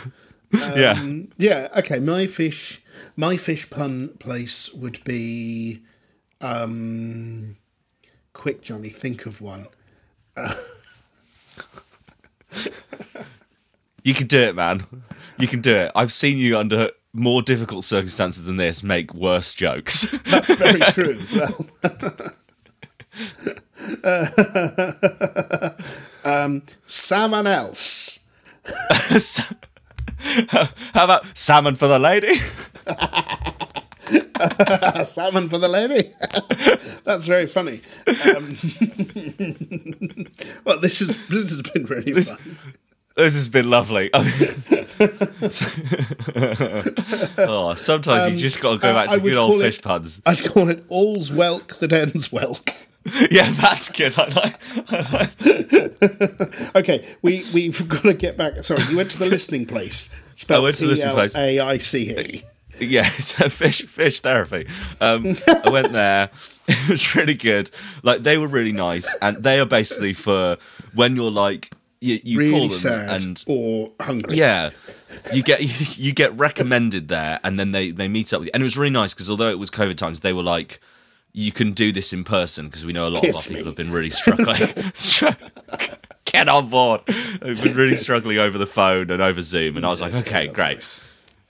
yeah, 0.52 1.18
Yeah, 1.38 1.70
okay. 1.78 2.00
My 2.00 2.28
fish, 2.28 2.82
my 3.16 3.38
fish 3.38 3.70
pun 3.70 4.10
place 4.20 4.74
would 4.74 5.04
be, 5.04 5.82
um, 6.42 7.58
quick, 8.34 8.62
Jonny. 8.62 8.90
Think 8.90 9.26
of 9.26 9.40
one. 9.40 9.68
you 14.04 14.14
can 14.14 14.28
do 14.28 14.42
it, 14.42 14.56
man. 14.56 14.86
You 15.38 15.48
can 15.48 15.62
do 15.62 15.76
it. 15.76 15.92
I've 15.96 16.12
seen 16.12 16.38
you 16.38 16.58
under 16.58 16.90
more 17.14 17.42
difficult 17.42 17.84
circumstances 17.84 18.44
than 18.44 18.58
this 18.58 18.84
make 18.84 19.14
worse 19.14 19.54
jokes. 19.54 20.08
That's 20.26 20.54
very 20.56 20.80
true. 20.92 21.20
Well, 21.36 21.68
um, 26.24 26.64
salmon 26.86 27.48
else. 27.48 28.20
How 30.94 31.04
about 31.04 31.26
salmon 31.38 31.76
for 31.76 31.88
the 31.88 32.00
lady? 32.00 32.40
salmon 35.06 35.50
for 35.50 35.58
the 35.58 35.68
lady. 35.68 36.14
That's 37.04 37.26
very 37.26 37.46
funny. 37.48 37.82
Um, 38.08 38.58
well, 40.66 40.80
this 40.80 41.02
is 41.02 41.28
this 41.28 41.52
has 41.52 41.62
been 41.62 41.86
really 41.86 42.14
fun. 42.14 42.58
This 43.16 43.36
has 43.36 43.48
been 43.50 43.70
lovely. 43.70 44.10
I 44.14 44.24
mean- 44.24 44.88
oh, 47.38 47.74
sometimes 47.76 48.36
you 48.36 48.42
just 48.42 48.60
got 48.60 48.72
to 48.74 48.78
go 48.80 48.90
uh, 48.90 48.94
back 49.06 49.10
to 49.14 49.20
good 49.20 49.36
old 49.38 49.62
it- 49.62 49.66
fish 49.66 49.82
puns. 49.82 50.22
I'd 50.26 50.44
call 50.44 50.70
it 50.70 50.84
all's 50.90 51.30
welk 51.30 51.78
that 51.80 51.94
ends 51.94 52.30
welk. 52.30 52.72
Yeah, 53.30 53.52
that's 53.52 53.90
good. 53.90 54.16
I 54.18 54.28
like. 54.30 54.56
Okay, 56.76 57.06
we 57.22 57.44
we've 57.54 57.88
got 57.88 58.04
to 58.04 58.14
get 58.14 58.38
back. 58.38 58.64
Sorry, 58.64 58.82
you 58.90 58.96
went 58.98 59.12
to 59.12 59.20
the 59.20 59.26
listening 59.26 59.66
place. 59.66 60.10
Spelled 60.36 60.62
I 60.62 60.64
went 60.64 60.76
to 60.78 60.84
the 60.86 60.92
listening 60.92 61.14
place. 61.14 61.36
A 61.36 61.60
I 61.60 61.78
C 61.80 62.12
E. 62.18 62.44
Yeah, 62.90 63.06
so 63.10 63.50
fish 63.50 63.82
fish 63.84 64.22
therapy. 64.22 64.68
Um, 65.02 65.36
I 65.66 65.70
went 65.70 65.92
there. 65.92 66.30
It 66.66 66.90
was 66.90 67.14
really 67.14 67.34
good. 67.34 67.70
Like 68.04 68.24
they 68.24 68.38
were 68.38 68.48
really 68.48 68.72
nice, 68.72 69.14
and 69.22 69.44
they 69.44 69.60
are 69.60 69.66
basically 69.66 70.14
for 70.14 70.56
when 70.94 71.18
you're 71.18 71.30
like 71.30 71.70
you, 72.00 72.22
you 72.24 72.38
call 72.38 72.60
Really 72.62 72.68
them 72.70 72.78
sad 72.78 73.22
and 73.22 73.44
or 73.48 73.92
hungry. 74.00 74.38
Yeah, 74.38 74.70
you 75.34 75.44
get 75.44 75.60
you 75.98 76.14
get 76.14 76.34
recommended 76.38 77.10
there, 77.10 77.42
and 77.44 77.60
then 77.60 77.72
they 77.72 77.92
they 77.92 78.08
meet 78.08 78.32
up 78.32 78.40
with 78.40 78.48
you. 78.48 78.52
And 78.54 78.62
it 78.62 78.66
was 78.66 78.78
really 78.78 78.92
nice 78.92 79.14
because 79.14 79.30
although 79.30 79.50
it 79.50 79.60
was 79.60 79.70
COVID 79.72 79.98
times, 79.98 80.22
they 80.22 80.32
were 80.32 80.42
like, 80.42 80.80
"You 81.34 81.52
can 81.52 81.74
do 81.74 81.92
this 81.92 82.14
in 82.14 82.24
person," 82.24 82.68
because 82.70 82.86
we 82.86 82.94
know 82.94 83.08
a 83.08 83.10
lot 83.10 83.24
Kiss 83.24 83.46
of 83.46 83.52
our 83.52 83.56
people 83.58 83.64
me. 83.64 83.70
have 83.72 83.76
been 83.76 83.92
really 83.92 84.10
struggling. 84.10 84.92
str- 84.94 85.32
Get 86.24 86.48
on 86.48 86.70
board. 86.70 87.02
They've 87.42 87.62
been 87.62 87.76
really 87.76 87.96
struggling 87.98 88.38
over 88.40 88.58
the 88.58 88.66
phone 88.66 89.12
and 89.12 89.22
over 89.22 89.42
Zoom, 89.42 89.76
and 89.76 89.86
I 89.86 89.90
was 89.90 90.00
like, 90.00 90.14
"Okay, 90.14 90.46
That's 90.48 90.56
great." 90.56 90.76
nice. 90.78 91.04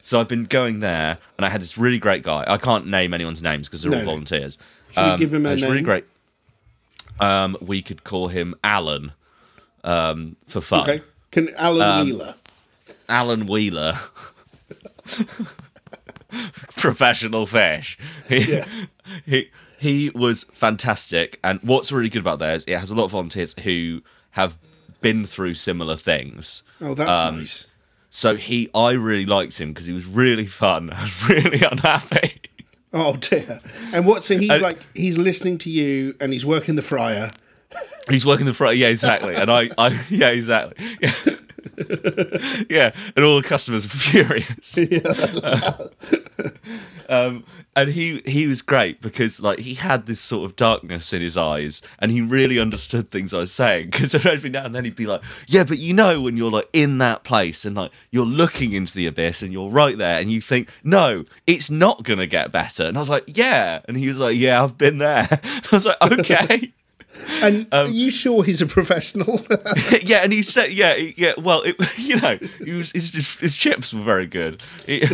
So 0.05 0.19
I've 0.19 0.27
been 0.27 0.43
going 0.43 0.81
there, 0.81 1.17
and 1.37 1.45
I 1.45 1.49
had 1.49 1.61
this 1.61 1.77
really 1.77 1.97
great 1.97 2.23
guy. 2.23 2.43
I 2.45 2.57
can't 2.57 2.85
name 2.87 3.13
anyone's 3.13 3.41
names 3.41 3.67
because 3.69 3.81
they're 3.83 3.91
No, 3.91 3.99
all 3.99 4.05
volunteers. 4.05 4.57
Should 4.91 5.11
we 5.13 5.17
give 5.17 5.33
him 5.33 5.45
a 5.45 5.49
name? 5.49 5.57
it's 5.59 5.63
really 5.63 5.81
great. 5.81 6.03
Um, 7.21 7.55
we 7.61 7.81
could 7.81 8.03
call 8.03 8.27
him 8.27 8.53
Alan 8.65 9.13
um, 9.85 10.35
for 10.45 10.59
fun. 10.59 10.81
Okay. 10.81 11.01
Can 11.31 11.49
Alan 11.57 11.81
Um, 11.81 12.05
Wheeler? 12.05 12.35
Alan 13.07 13.45
Wheeler, 13.45 13.93
professional 16.75 17.45
fish. 17.45 17.97
He, 18.27 18.61
he 19.25 19.51
he 19.79 20.09
was 20.13 20.43
fantastic, 20.45 21.39
and 21.43 21.59
what's 21.61 21.91
really 21.91 22.09
good 22.09 22.21
about 22.21 22.39
there 22.39 22.55
is 22.55 22.63
it 22.65 22.77
has 22.77 22.91
a 22.91 22.95
lot 22.95 23.05
of 23.05 23.11
volunteers 23.11 23.55
who 23.63 24.01
have 24.31 24.57
been 25.01 25.25
through 25.25 25.53
similar 25.55 25.95
things. 25.95 26.63
Oh, 26.81 26.93
that's 26.93 27.19
um, 27.19 27.37
nice. 27.39 27.65
So 28.15 28.35
he, 28.35 28.69
I 28.75 28.91
really 28.91 29.25
liked 29.25 29.59
him 29.59 29.73
because 29.73 29.87
he 29.87 29.91
was 29.91 30.05
really 30.05 30.45
fun. 30.45 30.91
I 30.93 31.01
was 31.01 31.29
really 31.29 31.63
unhappy. 31.63 32.41
Oh 32.93 33.15
dear. 33.15 33.59
And 33.91 34.05
what? 34.05 34.23
So 34.23 34.37
he's 34.37 34.51
I- 34.51 34.57
like 34.57 34.85
he's 34.95 35.17
listening 35.17 35.57
to 35.59 35.71
you, 35.71 36.15
and 36.19 36.31
he's 36.31 36.45
working 36.45 36.75
the 36.75 36.83
fryer. 36.83 37.31
He's 38.07 38.23
working 38.23 38.45
the 38.45 38.53
front. 38.53 38.77
Yeah, 38.77 38.89
exactly. 38.89 39.33
And 39.33 39.49
I, 39.49 39.71
I 39.79 39.99
yeah, 40.09 40.27
exactly. 40.29 40.85
Yeah. 41.01 41.15
yeah, 42.69 42.91
and 43.15 43.25
all 43.25 43.41
the 43.41 43.47
customers 43.47 43.85
were 43.85 43.97
furious. 43.97 44.77
Um, 47.09 47.43
and 47.75 47.89
he 47.89 48.21
he 48.25 48.45
was 48.47 48.61
great 48.61 49.01
because 49.01 49.39
like 49.39 49.59
he 49.59 49.73
had 49.75 50.05
this 50.05 50.19
sort 50.19 50.45
of 50.49 50.55
darkness 50.55 51.11
in 51.13 51.21
his 51.21 51.35
eyes, 51.37 51.81
and 51.99 52.11
he 52.11 52.21
really 52.21 52.59
understood 52.59 53.09
things 53.09 53.33
I 53.33 53.39
was 53.39 53.51
saying. 53.51 53.89
Because 53.91 54.13
every 54.25 54.49
now 54.49 54.65
and 54.65 54.73
then 54.75 54.85
he'd 54.85 54.95
be 54.95 55.05
like, 55.07 55.21
"Yeah, 55.47 55.63
but 55.63 55.77
you 55.79 55.93
know 55.93 56.21
when 56.21 56.37
you're 56.37 56.51
like 56.51 56.69
in 56.73 56.97
that 56.99 57.23
place 57.23 57.65
and 57.65 57.75
like 57.75 57.91
you're 58.11 58.25
looking 58.25 58.73
into 58.73 58.93
the 58.93 59.07
abyss 59.07 59.41
and 59.41 59.51
you're 59.53 59.69
right 59.69 59.97
there, 59.97 60.19
and 60.19 60.31
you 60.31 60.41
think, 60.41 60.69
no, 60.83 61.25
it's 61.47 61.69
not 61.69 62.03
gonna 62.03 62.27
get 62.27 62.51
better." 62.51 62.83
And 62.83 62.97
I 62.97 62.99
was 62.99 63.09
like, 63.09 63.23
"Yeah," 63.27 63.79
and 63.87 63.97
he 63.97 64.07
was 64.07 64.19
like, 64.19 64.37
"Yeah, 64.37 64.63
I've 64.63 64.77
been 64.77 64.97
there." 64.99 65.27
I 65.43 65.61
was 65.71 65.85
like, 65.85 66.01
"Okay." 66.01 66.73
And 67.43 67.67
Um, 67.71 67.89
are 67.89 67.91
you 67.91 68.09
sure 68.09 68.43
he's 68.43 68.59
a 68.59 68.65
professional? 68.65 69.45
yeah, 70.01 70.23
and 70.23 70.33
he 70.33 70.41
said, 70.41 70.73
yeah, 70.73 70.95
yeah. 70.95 71.33
Well, 71.37 71.61
it, 71.61 71.75
you 71.95 72.19
know, 72.19 72.39
he 72.65 72.71
was, 72.71 72.91
his, 72.91 73.13
his, 73.13 73.35
his 73.35 73.55
chips 73.55 73.93
were 73.93 74.01
very 74.01 74.25
good. 74.25 74.63
He- 74.87 75.05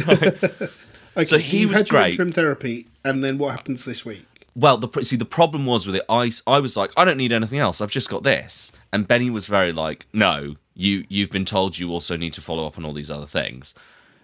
Okay, 1.18 1.26
So 1.26 1.38
he 1.38 1.60
you've 1.62 1.70
was 1.72 1.80
had 1.80 1.90
your 1.92 2.02
great. 2.02 2.12
interim 2.12 2.32
therapy, 2.32 2.88
and 3.04 3.24
then 3.24 3.38
what 3.38 3.52
happens 3.52 3.86
this 3.86 4.06
week? 4.06 4.26
well, 4.56 4.78
the 4.78 5.04
see, 5.04 5.16
the 5.16 5.26
problem 5.26 5.66
was 5.66 5.86
with 5.86 5.96
it. 5.96 6.04
I 6.10 6.32
I 6.48 6.60
was 6.60 6.76
like, 6.76 6.92
I 6.98 7.06
don't 7.06 7.18
need 7.18 7.32
anything 7.32 7.60
else. 7.60 7.82
I've 7.82 7.92
just 7.92 8.10
got 8.10 8.24
this. 8.24 8.72
And 8.92 9.08
Benny 9.08 9.30
was 9.30 9.48
very 9.48 9.72
like, 9.72 10.06
no, 10.14 10.56
you 10.76 11.06
you've 11.10 11.30
been 11.32 11.46
told 11.46 11.78
you 11.80 11.92
also 11.92 12.18
need 12.18 12.34
to 12.34 12.42
follow 12.42 12.66
up 12.68 12.78
on 12.78 12.84
all 12.86 12.94
these 12.94 13.12
other 13.12 13.26
things. 13.26 13.74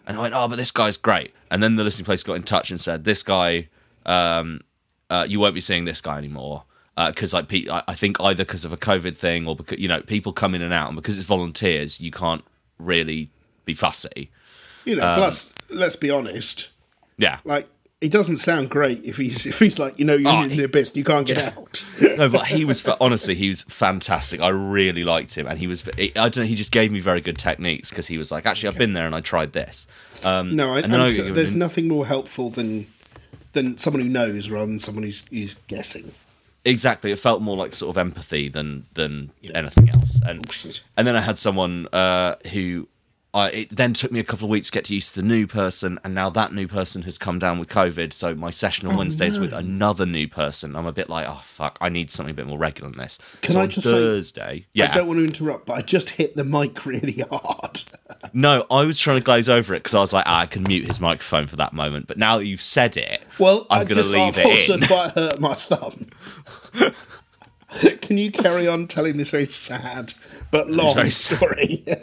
And 0.08 0.18
I 0.18 0.22
went, 0.22 0.34
oh, 0.36 0.48
but 0.48 0.58
this 0.58 0.72
guy's 0.72 0.98
great. 0.98 1.34
And 1.50 1.64
then 1.64 1.76
the 1.78 1.84
listening 1.84 2.06
place 2.06 2.22
got 2.24 2.34
in 2.36 2.44
touch 2.44 2.70
and 2.70 2.80
said, 2.80 3.06
this 3.06 3.24
guy, 3.24 3.70
um, 4.06 4.62
uh, 5.10 5.26
you 5.28 5.40
won't 5.40 5.56
be 5.56 5.62
seeing 5.62 5.86
this 5.86 6.00
guy 6.02 6.18
anymore. 6.20 6.64
Because 6.98 7.34
like 7.34 7.48
pe- 7.48 7.68
I 7.70 7.82
I 7.90 7.94
think 7.96 8.20
either 8.22 8.44
because 8.46 8.64
of 8.66 8.72
a 8.74 8.78
COVID 8.78 9.18
thing 9.18 9.48
or 9.48 9.56
because 9.56 9.80
you 9.80 9.88
know 9.88 10.02
people 10.02 10.32
come 10.34 10.54
in 10.56 10.62
and 10.62 10.74
out, 10.74 10.88
and 10.88 10.96
because 10.96 11.18
it's 11.18 11.28
volunteers, 11.28 12.00
you 12.00 12.12
can't 12.12 12.44
really 12.78 13.30
be 13.66 13.74
fussy. 13.74 14.32
You 14.86 14.96
know, 14.98 15.08
Um, 15.08 15.16
plus, 15.18 15.52
let's 15.70 15.96
be 15.96 16.10
honest. 16.10 16.70
Yeah, 17.18 17.40
Like, 17.46 17.68
it 18.02 18.12
doesn't 18.12 18.38
sound 18.38 18.70
great 18.70 19.04
if 19.06 19.16
he's 19.18 19.46
if 19.46 19.58
he's 19.60 19.80
like, 19.80 19.98
you 19.98 20.06
know, 20.06 20.16
you're 20.16 20.30
Oh, 20.32 20.44
in 20.44 20.50
he- 20.50 20.58
the 20.58 20.64
abyss, 20.66 20.90
and 20.90 20.98
you 20.98 21.04
can't 21.06 21.26
get 21.26 21.38
out. 21.38 21.84
no, 22.18 22.28
but 22.30 22.48
he 22.48 22.66
was 22.66 22.86
honestly, 23.00 23.36
he 23.36 23.48
was 23.48 23.62
fantastic. 23.64 24.42
I 24.42 24.50
really 24.50 25.04
liked 25.04 25.34
him, 25.36 25.48
and 25.48 25.58
he 25.58 25.66
was. 25.66 25.88
I 25.98 26.10
don't 26.14 26.38
know. 26.38 26.44
He 26.44 26.56
just 26.56 26.72
gave 26.74 26.92
me 26.92 27.00
very 27.00 27.22
good 27.22 27.38
techniques 27.38 27.90
because 27.90 28.08
he 28.08 28.18
was 28.18 28.32
like, 28.32 28.46
actually, 28.46 28.68
I've 28.70 28.78
been 28.78 28.94
there 28.94 29.06
and 29.08 29.16
I 29.16 29.22
tried 29.22 29.54
this. 29.54 29.88
Um, 30.24 30.56
No, 30.56 30.74
I, 30.76 30.80
and 30.82 30.94
I- 30.96 31.14
sure 31.14 31.32
there's 31.32 31.54
nothing 31.56 31.88
more 31.88 32.06
helpful 32.06 32.50
than 32.50 32.88
than 33.54 33.78
someone 33.78 34.02
who 34.04 34.10
knows 34.10 34.50
rather 34.50 34.66
than 34.66 34.82
someone 34.82 35.04
who's, 35.06 35.24
who's 35.30 35.56
guessing. 35.70 36.12
exactly. 36.66 37.12
It 37.14 37.20
felt 37.20 37.42
more 37.42 37.56
like 37.56 37.72
sort 37.74 37.92
of 37.96 37.98
empathy 37.98 38.50
than 38.50 38.86
than 38.94 39.32
anything 39.54 39.90
else. 39.90 40.20
And 40.26 40.52
shit. 40.52 40.82
and 40.98 41.08
then 41.08 41.16
I 41.16 41.22
had 41.22 41.38
someone 41.38 41.88
uh, 41.94 42.36
who. 42.52 42.88
I, 43.36 43.50
it 43.50 43.76
then 43.76 43.94
took 43.94 44.12
me 44.14 44.20
a 44.22 44.24
couple 44.24 44.46
of 44.46 44.50
weeks 44.50 44.68
to 44.68 44.72
get 44.72 44.90
used 44.90 45.14
to 45.14 45.22
the 45.22 45.28
new 45.28 45.46
person, 45.46 46.00
and 46.06 46.16
now 46.16 46.30
that 46.30 46.54
new 46.54 46.68
person 46.70 47.02
has 47.02 47.18
come 47.18 47.38
down 47.38 47.60
with 47.60 47.68
COVID. 47.68 48.14
So 48.14 48.34
my 48.34 48.50
session 48.50 48.88
on 48.88 48.96
Wednesdays 48.96 49.38
with 49.38 49.52
another 49.52 50.06
new 50.06 50.26
person. 50.28 50.74
I'm 50.76 50.88
a 50.88 50.94
bit 50.94 51.10
like, 51.10 51.28
oh 51.28 51.42
fuck, 51.44 51.78
I 51.82 51.90
need 51.90 52.10
something 52.10 52.32
a 52.32 52.34
bit 52.36 52.48
more 52.48 52.58
regular 52.58 52.90
than 52.90 52.98
this. 53.00 53.20
Can 53.42 53.52
so 53.54 53.62
I 53.62 53.68
just 53.68 53.86
say- 53.86 53.92
Thursday? 53.92 54.66
yeah, 54.74 54.90
I 54.90 54.94
don't 54.94 55.08
want 55.08 55.20
to 55.20 55.26
interrupt, 55.26 55.66
but 55.66 55.74
I 55.74 55.82
just 55.82 56.12
hit 56.12 56.38
the 56.38 56.46
mic 56.46 56.86
really 56.86 57.24
hard. 57.30 57.84
No, 58.32 58.66
I 58.72 58.86
was 58.86 58.98
trying 58.98 59.18
to 59.20 59.24
glaze 59.24 59.50
over 59.50 59.74
it 59.74 59.80
because 59.80 59.94
I 59.94 60.00
was 60.00 60.14
like, 60.14 60.26
ah, 60.28 60.40
I 60.40 60.46
can 60.46 60.64
mute 60.64 60.88
his 60.88 61.02
microphone 61.02 61.48
for 61.48 61.58
that 61.58 61.74
moment. 61.74 62.08
But 62.08 62.18
now 62.18 62.38
that 62.38 62.46
you've 62.46 62.62
said 62.62 62.96
it, 62.96 63.22
Well, 63.38 63.68
I'm 63.70 63.80
going 63.80 63.88
to 63.90 63.96
just 63.96 64.12
leave 64.14 64.38
I've 64.38 64.38
it 64.38 64.46
also 64.46 64.74
in. 64.76 64.82
quite 64.88 65.12
hurt 65.12 65.40
my 65.42 65.54
thumb. 65.56 66.08
Can 68.02 68.18
you 68.18 68.32
carry 68.32 68.68
on 68.68 68.88
telling 68.88 69.18
this 69.18 69.32
very 69.32 69.46
sad 69.46 70.14
but 70.52 70.70
long 70.70 70.96
very 70.96 71.10
sad. 71.10 71.38
story? 71.38 71.84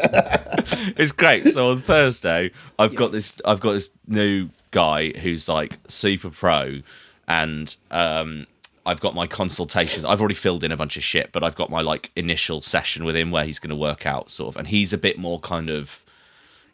It's 0.96 1.12
great. 1.12 1.44
So 1.52 1.70
on 1.70 1.80
Thursday, 1.80 2.50
I've 2.78 2.94
got 2.94 3.12
this. 3.12 3.34
I've 3.44 3.60
got 3.60 3.72
this 3.72 3.90
new 4.06 4.50
guy 4.70 5.10
who's 5.10 5.48
like 5.48 5.78
super 5.88 6.30
pro, 6.30 6.80
and 7.26 7.74
um, 7.90 8.46
I've 8.84 9.00
got 9.00 9.14
my 9.14 9.26
consultation. 9.26 10.04
I've 10.06 10.20
already 10.20 10.34
filled 10.34 10.62
in 10.62 10.72
a 10.72 10.76
bunch 10.76 10.96
of 10.96 11.02
shit, 11.02 11.32
but 11.32 11.42
I've 11.42 11.56
got 11.56 11.70
my 11.70 11.80
like 11.80 12.10
initial 12.16 12.62
session 12.62 13.04
with 13.04 13.16
him 13.16 13.30
where 13.30 13.44
he's 13.44 13.58
going 13.58 13.70
to 13.70 13.76
work 13.76 14.06
out 14.06 14.30
sort 14.30 14.54
of, 14.54 14.58
and 14.58 14.68
he's 14.68 14.92
a 14.92 14.98
bit 14.98 15.18
more 15.18 15.40
kind 15.40 15.70
of. 15.70 16.04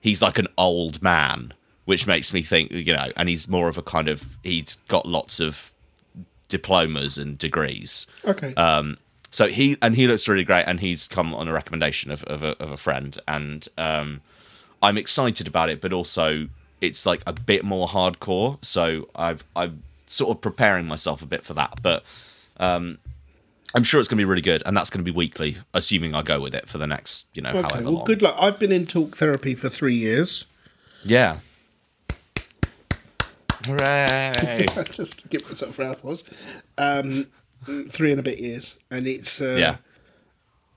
He's 0.01 0.21
like 0.23 0.39
an 0.39 0.49
old 0.57 1.03
man, 1.03 1.55
which 1.85 2.07
makes 2.07 2.33
me 2.33 2.43
think, 2.43 2.71
you 2.71 2.93
know, 2.95 3.11
and 3.17 3.29
he's 3.29 3.49
more 3.49 3.69
of 3.69 3.79
a 3.79 3.83
kind 3.83 4.09
of. 4.09 4.37
He's 4.43 4.77
got 4.89 5.07
lots 5.07 5.41
of 5.41 5.73
diplomas 6.49 7.19
and 7.19 7.39
degrees. 7.39 8.07
okay. 8.25 8.55
Um, 8.55 8.97
so 9.31 9.49
he 9.49 9.77
and 9.83 9.95
he 9.95 10.07
looks 10.07 10.27
really 10.27 10.45
great, 10.45 10.65
and 10.65 10.81
he's 10.81 11.07
come 11.07 11.35
on 11.35 11.49
a 11.49 11.53
recommendation 11.53 12.11
of 12.11 12.23
of 12.25 12.43
a, 12.43 12.57
of 12.63 12.71
a 12.71 12.77
friend, 12.77 13.19
and 13.29 13.69
um, 13.77 14.21
I'm 14.83 14.97
excited 14.97 15.47
about 15.47 15.69
it, 15.69 15.81
but 15.81 15.93
also 15.93 16.49
it's 16.81 17.05
like 17.05 17.23
a 17.27 17.33
bit 17.33 17.65
more 17.65 17.89
hardcore. 17.89 18.59
So 18.65 19.09
I've 19.15 19.45
I'm 19.55 19.83
sort 20.07 20.35
of 20.37 20.41
preparing 20.41 20.87
myself 20.87 21.21
a 21.23 21.27
bit 21.27 21.45
for 21.45 21.55
that, 21.55 21.81
but 21.83 22.05
Um, 22.59 22.99
I'm 23.75 23.85
sure 23.85 24.01
it's 24.01 24.09
going 24.09 24.17
to 24.17 24.21
be 24.23 24.25
really 24.25 24.41
good, 24.41 24.63
and 24.65 24.75
that's 24.75 24.89
going 24.89 25.05
to 25.05 25.13
be 25.13 25.15
weekly, 25.15 25.59
assuming 25.75 26.15
I 26.15 26.23
go 26.23 26.41
with 26.41 26.55
it 26.55 26.67
for 26.69 26.79
the 26.79 26.87
next, 26.87 27.27
you 27.35 27.43
know, 27.43 27.51
Okay, 27.51 27.61
however 27.61 27.85
well, 27.85 27.93
long. 27.93 28.05
good 28.07 28.23
luck. 28.23 28.35
I've 28.41 28.59
been 28.59 28.73
in 28.73 28.87
talk 28.87 29.17
therapy 29.19 29.55
for 29.55 29.69
three 29.69 29.95
years. 29.95 30.47
Yeah. 31.05 31.41
Hooray! 33.69 34.67
just 34.93 35.21
to 35.21 35.29
give 35.29 35.49
myself 35.49 35.79
a 35.79 35.83
round 35.83 35.95
of 35.95 35.99
applause. 36.01 36.25
Um, 36.77 37.27
three 37.91 38.11
and 38.11 38.21
a 38.21 38.23
bit 38.23 38.39
years, 38.41 38.79
and 38.91 39.07
it's 39.07 39.41
uh, 39.41 39.57
yeah. 39.59 39.77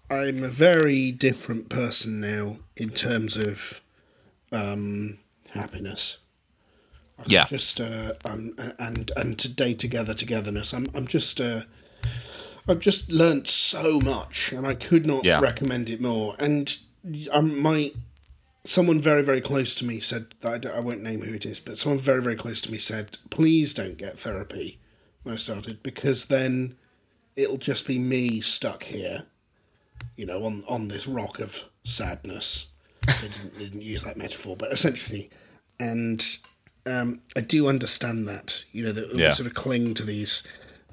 I'm 0.09 0.43
a 0.43 0.49
very 0.49 1.11
different 1.11 1.69
person 1.69 2.19
now 2.19 2.57
in 2.75 2.89
terms 2.89 3.37
of 3.37 3.79
um, 4.51 5.19
happiness. 5.53 6.17
Yeah. 7.27 7.45
Just 7.45 7.79
uh, 7.79 8.13
um, 8.25 8.55
and 8.79 9.11
and 9.15 9.37
today 9.39 9.73
together 9.73 10.13
togetherness. 10.13 10.73
I'm 10.73 10.87
I'm 10.93 11.07
just 11.07 11.39
uh, 11.39 11.61
I've 12.67 12.79
just 12.79 13.09
learnt 13.11 13.47
so 13.47 13.99
much, 13.99 14.51
and 14.51 14.65
I 14.67 14.73
could 14.75 15.05
not 15.05 15.23
Yeah. 15.23 15.39
recommend 15.39 15.89
it 15.89 16.01
more. 16.01 16.35
And 16.39 16.75
um, 17.31 17.59
my 17.61 17.91
someone 18.63 18.99
very 19.01 19.23
very 19.23 19.41
close 19.41 19.73
to 19.75 19.85
me 19.85 19.99
said 19.99 20.27
that 20.41 20.53
I, 20.53 20.57
don't- 20.57 20.75
I 20.75 20.79
won't 20.79 21.01
name 21.03 21.21
who 21.21 21.33
it 21.33 21.45
is, 21.45 21.59
but 21.59 21.77
someone 21.77 21.99
very 21.99 22.21
very 22.21 22.35
close 22.35 22.61
to 22.61 22.71
me 22.71 22.77
said, 22.77 23.17
please 23.29 23.73
don't 23.73 23.97
get 23.97 24.19
therapy 24.19 24.79
when 25.23 25.33
I 25.33 25.37
started 25.37 25.81
because 25.83 26.25
then 26.27 26.75
it'll 27.35 27.57
just 27.57 27.87
be 27.87 27.97
me 27.99 28.41
stuck 28.41 28.83
here, 28.83 29.25
you 30.15 30.25
know, 30.25 30.43
on 30.45 30.63
on 30.67 30.87
this 30.89 31.07
rock 31.07 31.39
of 31.39 31.69
sadness. 31.83 32.67
they, 33.07 33.27
didn't, 33.29 33.53
they 33.57 33.63
didn't 33.65 33.81
use 33.81 34.03
that 34.03 34.17
metaphor, 34.17 34.55
but 34.55 34.71
essentially, 34.71 35.29
and 35.79 36.23
um, 36.85 37.21
I 37.35 37.41
do 37.41 37.67
understand 37.67 38.27
that. 38.27 38.63
You 38.71 38.83
know, 38.85 38.91
that 38.91 39.15
Yeah. 39.15 39.33
sort 39.33 39.47
of 39.47 39.53
cling 39.55 39.93
to 39.95 40.03
these. 40.03 40.43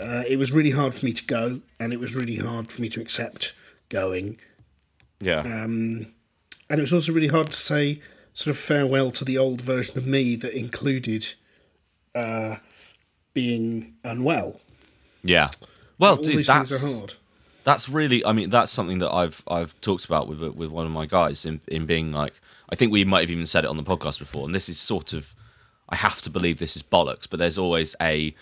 Uh, 0.00 0.22
it 0.28 0.38
was 0.38 0.52
really 0.52 0.70
hard 0.70 0.94
for 0.94 1.04
me 1.04 1.12
to 1.12 1.24
go, 1.26 1.60
and 1.80 1.92
it 1.92 2.00
was 2.00 2.14
really 2.14 2.36
hard 2.36 2.70
for 2.70 2.80
me 2.80 2.88
to 2.90 3.00
accept 3.00 3.52
going, 3.90 4.38
Yeah. 5.20 5.42
And 6.70 6.78
it 6.78 6.82
was 6.82 6.92
also 6.92 7.12
really 7.12 7.28
hard 7.28 7.48
to 7.48 7.56
say 7.56 8.00
sort 8.32 8.48
of 8.54 8.58
farewell 8.58 9.10
to 9.10 9.24
the 9.24 9.36
old 9.38 9.60
version 9.60 9.98
of 9.98 10.06
me 10.06 10.36
that 10.36 10.52
included 10.56 11.34
uh, 12.14 12.56
being 13.34 13.94
unwell. 14.04 14.60
yeah. 15.22 15.50
Well, 15.98 16.16
dude, 16.16 16.38
these 16.38 16.46
that's 16.46 16.70
things 16.70 16.84
are 16.94 16.98
hard. 16.98 17.14
that's 17.64 17.88
really 17.88 18.24
i 18.24 18.30
mean 18.32 18.50
that's 18.50 18.70
something 18.70 18.98
that 18.98 19.12
i've 19.12 19.42
i've 19.48 19.78
talked 19.80 20.04
about 20.04 20.28
with 20.28 20.40
with 20.40 20.70
one 20.70 20.86
of 20.86 20.92
my 20.92 21.06
guys 21.06 21.44
in 21.44 21.60
in 21.66 21.86
being 21.86 22.12
like 22.12 22.32
i 22.70 22.76
think 22.76 22.92
we 22.92 23.04
might 23.04 23.22
have 23.22 23.30
even 23.30 23.46
said 23.46 23.64
it 23.64 23.68
on 23.68 23.76
the 23.76 23.82
podcast 23.82 24.20
before 24.20 24.44
and 24.44 24.54
this 24.54 24.68
is 24.68 24.78
sort 24.78 25.12
of 25.12 25.34
i 25.88 25.96
have 25.96 26.20
to 26.20 26.30
believe 26.30 26.60
this 26.60 26.76
is 26.76 26.84
bollocks 26.84 27.26
but 27.28 27.40
there's 27.40 27.58
always 27.58 27.96
a 28.00 28.32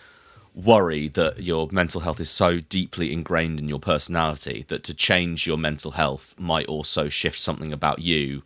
worry 0.57 1.07
that 1.07 1.43
your 1.43 1.69
mental 1.71 2.01
health 2.01 2.19
is 2.19 2.31
so 2.31 2.59
deeply 2.59 3.13
ingrained 3.13 3.59
in 3.61 3.69
your 3.69 3.79
personality 3.79 4.65
that 4.69 4.83
to 4.83 4.95
change 4.95 5.47
your 5.47 5.59
mental 5.59 5.93
health 5.93 6.35
might 6.39 6.67
also 6.67 7.11
shift 7.11 7.39
something 7.39 7.75
about 7.75 7.99
you 7.99 8.43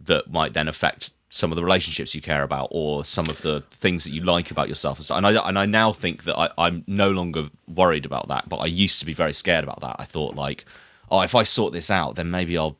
that 0.00 0.30
might 0.30 0.54
then 0.54 0.68
affect 0.68 1.12
some 1.28 1.50
of 1.50 1.56
the 1.56 1.64
relationships 1.64 2.14
you 2.14 2.20
care 2.22 2.44
about 2.44 2.68
or 2.70 3.04
some 3.04 3.28
of 3.28 3.42
the 3.42 3.60
things 3.70 4.04
that 4.04 4.12
you 4.12 4.22
like 4.22 4.50
about 4.50 4.68
yourself. 4.68 5.10
And 5.10 5.26
I, 5.26 5.48
and 5.48 5.58
I 5.58 5.66
now 5.66 5.92
think 5.92 6.22
that 6.24 6.38
I, 6.38 6.50
I'm 6.56 6.84
no 6.86 7.10
longer 7.10 7.50
worried 7.68 8.06
about 8.06 8.28
that, 8.28 8.48
but 8.48 8.58
I 8.58 8.66
used 8.66 9.00
to 9.00 9.06
be 9.06 9.12
very 9.12 9.32
scared 9.32 9.64
about 9.64 9.80
that. 9.80 9.96
I 9.98 10.04
thought 10.04 10.36
like, 10.36 10.64
oh, 11.10 11.20
if 11.22 11.34
I 11.34 11.42
sort 11.42 11.72
this 11.72 11.90
out, 11.90 12.14
then 12.14 12.30
maybe 12.30 12.56
I'll 12.56 12.76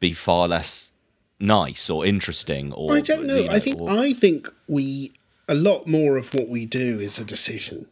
be 0.00 0.12
far 0.12 0.48
less 0.48 0.92
nice 1.40 1.88
or 1.88 2.04
interesting 2.04 2.72
or 2.72 2.94
I 2.94 3.00
don't 3.00 3.26
know. 3.26 3.36
you 3.36 3.50
I 3.50 3.58
think 3.58 3.80
or- 3.80 3.90
I 3.90 4.12
think 4.12 4.48
we 4.68 5.12
a 5.48 5.54
lot 5.54 5.86
more 5.86 6.16
of 6.16 6.32
what 6.34 6.48
we 6.48 6.64
do 6.66 7.00
is 7.00 7.18
a 7.18 7.24
decision 7.24 7.86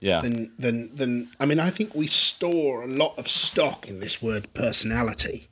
yeah, 0.00 0.20
than 0.20 0.52
than 0.58 0.94
than. 0.96 1.28
I 1.38 1.46
mean, 1.46 1.60
I 1.60 1.70
think 1.70 1.94
we 1.94 2.06
store 2.06 2.82
a 2.82 2.88
lot 2.88 3.18
of 3.18 3.28
stock 3.28 3.88
in 3.88 4.00
this 4.00 4.20
word 4.22 4.52
personality. 4.54 5.48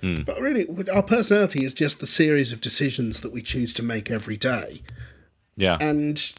Hmm. 0.00 0.22
But 0.22 0.40
really, 0.40 0.66
our 0.92 1.02
personality 1.02 1.64
is 1.64 1.74
just 1.74 2.00
the 2.00 2.06
series 2.06 2.52
of 2.52 2.60
decisions 2.60 3.20
that 3.20 3.32
we 3.32 3.42
choose 3.42 3.72
to 3.74 3.82
make 3.82 4.10
every 4.10 4.36
day. 4.36 4.82
yeah, 5.56 5.76
and 5.80 6.32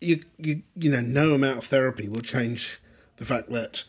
you 0.00 0.22
you 0.38 0.62
you 0.76 0.90
know 0.90 1.00
no 1.00 1.34
amount 1.34 1.58
of 1.58 1.64
therapy 1.66 2.08
will 2.08 2.20
change 2.20 2.78
the 3.16 3.24
fact 3.24 3.50
that 3.50 3.84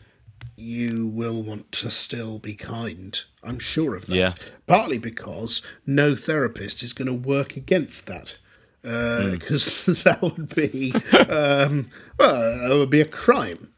you 0.56 1.06
will 1.06 1.42
want 1.42 1.70
to 1.72 1.90
still 1.90 2.38
be 2.38 2.54
kind 2.54 3.20
i'm 3.44 3.58
sure 3.58 3.94
of 3.94 4.06
that 4.06 4.16
Yeah. 4.16 4.32
partly 4.66 4.98
because 4.98 5.62
no 5.86 6.16
therapist 6.16 6.82
is 6.82 6.92
going 6.92 7.06
to 7.06 7.14
work 7.14 7.56
against 7.56 8.06
that 8.06 8.38
because 8.82 9.84
that 10.04 10.18
would 10.22 10.54
be 10.54 10.92
um, 11.28 11.90
well, 12.18 12.68
that 12.68 12.76
would 12.76 12.90
be 12.90 13.00
a 13.00 13.06
crime 13.06 13.72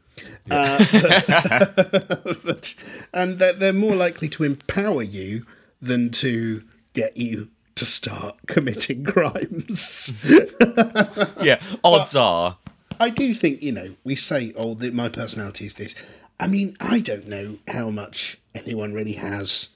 uh, 0.49 1.65
but, 2.43 2.75
and 3.13 3.39
they're, 3.39 3.53
they're 3.53 3.73
more 3.73 3.95
likely 3.95 4.29
to 4.29 4.43
empower 4.43 5.01
you 5.01 5.45
than 5.81 6.11
to 6.11 6.63
get 6.93 7.17
you 7.17 7.49
to 7.75 7.85
start 7.85 8.37
committing 8.47 9.03
crimes 9.03 10.11
yeah. 11.41 11.59
Odds 11.83 12.15
are, 12.15 12.57
I 12.99 13.09
do 13.09 13.33
think, 13.33 13.61
you 13.61 13.71
know, 13.71 13.95
we 14.03 14.15
say, 14.15 14.53
oh, 14.55 14.75
the, 14.75 14.91
my 14.91 15.09
personality 15.09 15.65
is 15.65 15.73
this. 15.75 15.95
I 16.39 16.47
mean, 16.47 16.75
I 16.79 16.99
don't 16.99 17.27
know 17.27 17.57
how 17.67 17.89
much 17.89 18.37
anyone 18.55 18.93
really 18.93 19.13
has 19.13 19.69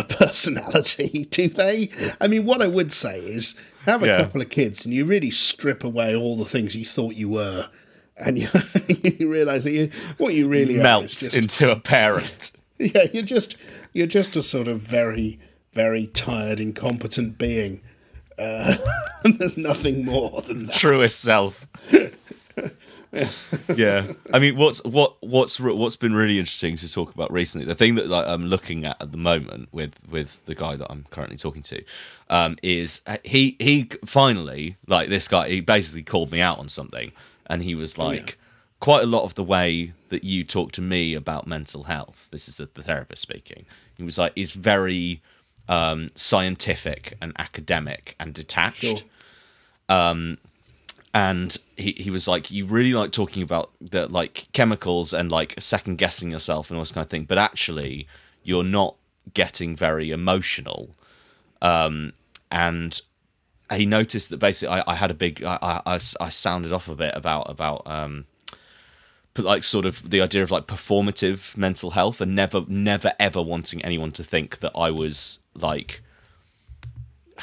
a 0.00 0.04
personality, 0.04 1.24
do 1.30 1.48
they? 1.48 1.90
I 2.20 2.26
mean, 2.28 2.44
what 2.44 2.62
I 2.62 2.66
would 2.66 2.92
say 2.92 3.20
is 3.20 3.54
have 3.86 4.02
a 4.02 4.06
Yeah. 4.06 4.18
couple 4.24 4.40
of 4.40 4.48
kids 4.50 4.84
and 4.84 4.92
you 4.94 5.04
really 5.04 5.30
strip 5.30 5.84
away 5.84 6.14
all 6.14 6.36
the 6.36 6.44
things 6.44 6.74
you 6.74 6.84
thought 6.84 7.14
you 7.14 7.28
were. 7.28 7.68
And 8.16 8.38
you, 8.40 8.48
you 8.88 9.30
realise 9.30 9.64
that 9.64 9.72
you, 9.72 9.90
what 10.18 10.34
you 10.34 10.48
really 10.48 10.78
are 10.78 10.82
melt 10.82 11.04
is 11.06 11.20
just, 11.20 11.34
into 11.36 11.70
a 11.70 11.76
parent. 11.80 12.52
yeah, 12.78 13.04
you're 13.12 13.22
just 13.22 13.56
you're 13.92 14.06
just 14.06 14.36
a 14.36 14.42
sort 14.42 14.68
of 14.68 14.80
very 14.80 15.38
very 15.72 16.06
tired, 16.08 16.60
incompetent 16.60 17.38
being. 17.38 17.80
Uh, 18.38 18.76
there's 19.24 19.56
nothing 19.56 20.04
more 20.04 20.42
than 20.42 20.66
that. 20.66 20.74
truest 20.74 21.20
self. 21.20 21.66
yeah, 23.76 24.12
I 24.32 24.38
mean, 24.38 24.56
what's 24.56 24.82
what 24.84 25.16
what's 25.20 25.58
what's 25.58 25.96
been 25.96 26.14
really 26.14 26.38
interesting 26.38 26.76
to 26.76 26.92
talk 26.92 27.12
about 27.12 27.32
recently? 27.32 27.66
The 27.66 27.74
thing 27.74 27.96
that 27.96 28.06
like, 28.06 28.26
I'm 28.26 28.44
looking 28.44 28.84
at 28.84 29.00
at 29.02 29.10
the 29.10 29.18
moment 29.18 29.68
with 29.72 29.98
with 30.08 30.44
the 30.46 30.54
guy 30.54 30.76
that 30.76 30.86
I'm 30.90 31.06
currently 31.10 31.36
talking 31.36 31.62
to 31.62 31.82
um, 32.28 32.56
is 32.62 33.02
uh, 33.06 33.16
he 33.24 33.56
he 33.58 33.90
finally 34.04 34.76
like 34.86 35.08
this 35.08 35.26
guy 35.26 35.48
he 35.48 35.60
basically 35.60 36.04
called 36.04 36.30
me 36.30 36.40
out 36.40 36.58
on 36.58 36.68
something, 36.68 37.12
and 37.46 37.62
he 37.62 37.74
was 37.74 37.98
like. 37.98 38.36
Quite 38.80 39.02
a 39.02 39.06
lot 39.06 39.24
of 39.24 39.34
the 39.34 39.44
way 39.44 39.92
that 40.08 40.24
you 40.24 40.42
talk 40.42 40.72
to 40.72 40.80
me 40.80 41.12
about 41.12 41.46
mental 41.46 41.82
health, 41.82 42.30
this 42.32 42.48
is 42.48 42.56
the, 42.56 42.66
the 42.72 42.82
therapist 42.82 43.20
speaking. 43.20 43.66
He 43.94 44.02
was 44.02 44.16
like, 44.16 44.32
is 44.34 44.52
very 44.52 45.20
um, 45.68 46.08
scientific 46.14 47.14
and 47.20 47.34
academic 47.38 48.16
and 48.18 48.32
detached 48.32 48.80
Sure. 48.80 48.96
And 51.12 51.56
he, 51.76 51.92
he 51.92 52.10
was 52.10 52.28
like 52.28 52.50
you 52.50 52.66
really 52.66 52.92
like 52.92 53.10
talking 53.10 53.42
about 53.42 53.70
the 53.80 54.06
like 54.06 54.46
chemicals 54.52 55.12
and 55.12 55.30
like 55.30 55.54
second 55.58 55.96
guessing 55.96 56.30
yourself 56.30 56.70
and 56.70 56.76
all 56.76 56.82
this 56.82 56.92
kind 56.92 57.04
of 57.04 57.10
thing 57.10 57.24
but 57.24 57.38
actually 57.38 58.06
you're 58.42 58.64
not 58.64 58.96
getting 59.34 59.76
very 59.76 60.10
emotional. 60.10 60.90
Um 61.60 62.12
and 62.50 63.00
he 63.72 63.86
noticed 63.86 64.30
that 64.30 64.38
basically 64.38 64.80
i, 64.80 64.92
I 64.92 64.94
had 64.96 65.10
a 65.10 65.14
big 65.14 65.44
I 65.44 65.80
I 65.86 65.98
sounded 65.98 66.72
off 66.72 66.88
a 66.88 66.94
bit 66.94 67.12
about 67.14 67.50
about 67.50 67.82
um 67.86 68.26
like 69.36 69.64
sort 69.64 69.86
of 69.86 70.10
the 70.10 70.20
idea 70.20 70.42
of 70.42 70.50
like 70.50 70.66
performative 70.66 71.56
mental 71.56 71.92
health 71.92 72.20
and 72.20 72.34
never 72.34 72.64
never 72.66 73.12
ever 73.18 73.40
wanting 73.40 73.82
anyone 73.84 74.12
to 74.12 74.24
think 74.24 74.58
that 74.58 74.72
i 74.74 74.90
was 74.90 75.38
like 75.54 76.02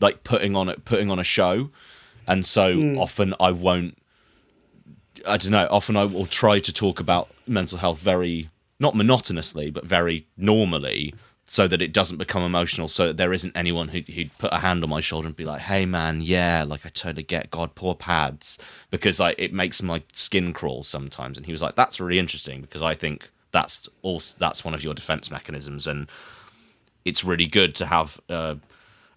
like 0.00 0.22
putting 0.24 0.54
on 0.56 0.68
it 0.68 0.84
putting 0.84 1.10
on 1.10 1.18
a 1.18 1.24
show 1.24 1.70
and 2.26 2.44
so 2.44 2.94
often 2.98 3.34
i 3.40 3.50
won't 3.50 3.96
i 5.26 5.36
don't 5.36 5.50
know 5.50 5.66
often 5.70 5.96
i 5.96 6.04
will 6.04 6.26
try 6.26 6.58
to 6.58 6.72
talk 6.72 7.00
about 7.00 7.28
mental 7.46 7.78
health 7.78 7.98
very 7.98 8.50
not 8.78 8.94
monotonously 8.94 9.70
but 9.70 9.84
very 9.84 10.26
normally 10.36 11.14
so 11.48 11.68
that 11.68 11.80
it 11.80 11.92
doesn't 11.92 12.16
become 12.16 12.42
emotional 12.42 12.88
so 12.88 13.06
that 13.06 13.16
there 13.16 13.32
isn't 13.32 13.56
anyone 13.56 13.88
who, 13.88 14.00
who'd 14.00 14.36
put 14.38 14.52
a 14.52 14.58
hand 14.58 14.82
on 14.82 14.90
my 14.90 15.00
shoulder 15.00 15.28
and 15.28 15.36
be 15.36 15.44
like 15.44 15.62
hey 15.62 15.86
man 15.86 16.20
yeah 16.20 16.64
like 16.66 16.84
i 16.84 16.88
totally 16.88 17.22
get 17.22 17.50
god 17.50 17.74
poor 17.74 17.94
pads. 17.94 18.58
Because 18.90 19.20
like 19.20 19.36
it 19.38 19.52
makes 19.52 19.80
my 19.80 20.02
skin 20.12 20.52
crawl 20.52 20.82
sometimes. 20.82 21.36
And 21.36 21.46
he 21.46 21.52
was 21.52 21.62
like 21.62 21.76
that's 21.76 22.00
really 22.00 22.18
interesting 22.18 22.60
because 22.60 22.82
i 22.82 22.94
think 22.94 23.30
that's 23.52 23.88
also 24.02 24.36
that's 24.38 24.64
one 24.64 24.74
of 24.74 24.82
your 24.84 24.92
defense 24.92 25.30
mechanisms. 25.30 25.86
And 25.86 26.08
it's 27.04 27.24
really 27.24 27.46
good 27.46 27.74
to 27.76 27.86
have 27.86 28.20
uh, 28.28 28.56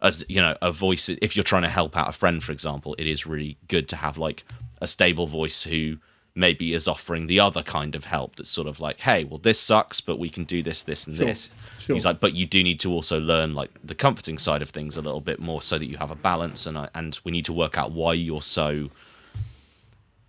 as 0.01 0.23
you 0.29 0.41
know 0.41 0.55
a 0.61 0.71
voice 0.71 1.09
if 1.09 1.35
you're 1.35 1.43
trying 1.43 1.61
to 1.61 1.69
help 1.69 1.95
out 1.97 2.09
a 2.09 2.11
friend 2.11 2.43
for 2.43 2.51
example 2.51 2.95
it 2.97 3.07
is 3.07 3.25
really 3.25 3.57
good 3.67 3.87
to 3.87 3.95
have 3.95 4.17
like 4.17 4.43
a 4.81 4.87
stable 4.87 5.27
voice 5.27 5.63
who 5.63 5.97
maybe 6.35 6.73
is 6.73 6.87
offering 6.87 7.27
the 7.27 7.39
other 7.39 7.61
kind 7.61 7.95
of 7.95 8.05
help 8.05 8.35
that's 8.35 8.49
sort 8.49 8.67
of 8.67 8.79
like 8.79 9.01
hey 9.01 9.23
well 9.23 9.39
this 9.39 9.59
sucks 9.59 9.99
but 9.99 10.17
we 10.17 10.29
can 10.29 10.45
do 10.45 10.63
this 10.63 10.83
this 10.83 11.05
and 11.05 11.17
this 11.17 11.49
sure. 11.79 11.95
he's 11.95 12.05
like 12.05 12.19
but 12.19 12.33
you 12.33 12.45
do 12.45 12.63
need 12.63 12.79
to 12.79 12.91
also 12.91 13.19
learn 13.19 13.53
like 13.53 13.71
the 13.83 13.95
comforting 13.95 14.37
side 14.37 14.61
of 14.61 14.69
things 14.69 14.95
a 14.95 15.01
little 15.01 15.21
bit 15.21 15.39
more 15.39 15.61
so 15.61 15.77
that 15.77 15.87
you 15.87 15.97
have 15.97 16.11
a 16.11 16.15
balance 16.15 16.65
and 16.65 16.77
I, 16.77 16.89
and 16.95 17.19
we 17.23 17.31
need 17.31 17.45
to 17.45 17.53
work 17.53 17.77
out 17.77 17.91
why 17.91 18.13
you're 18.13 18.41
so 18.41 18.89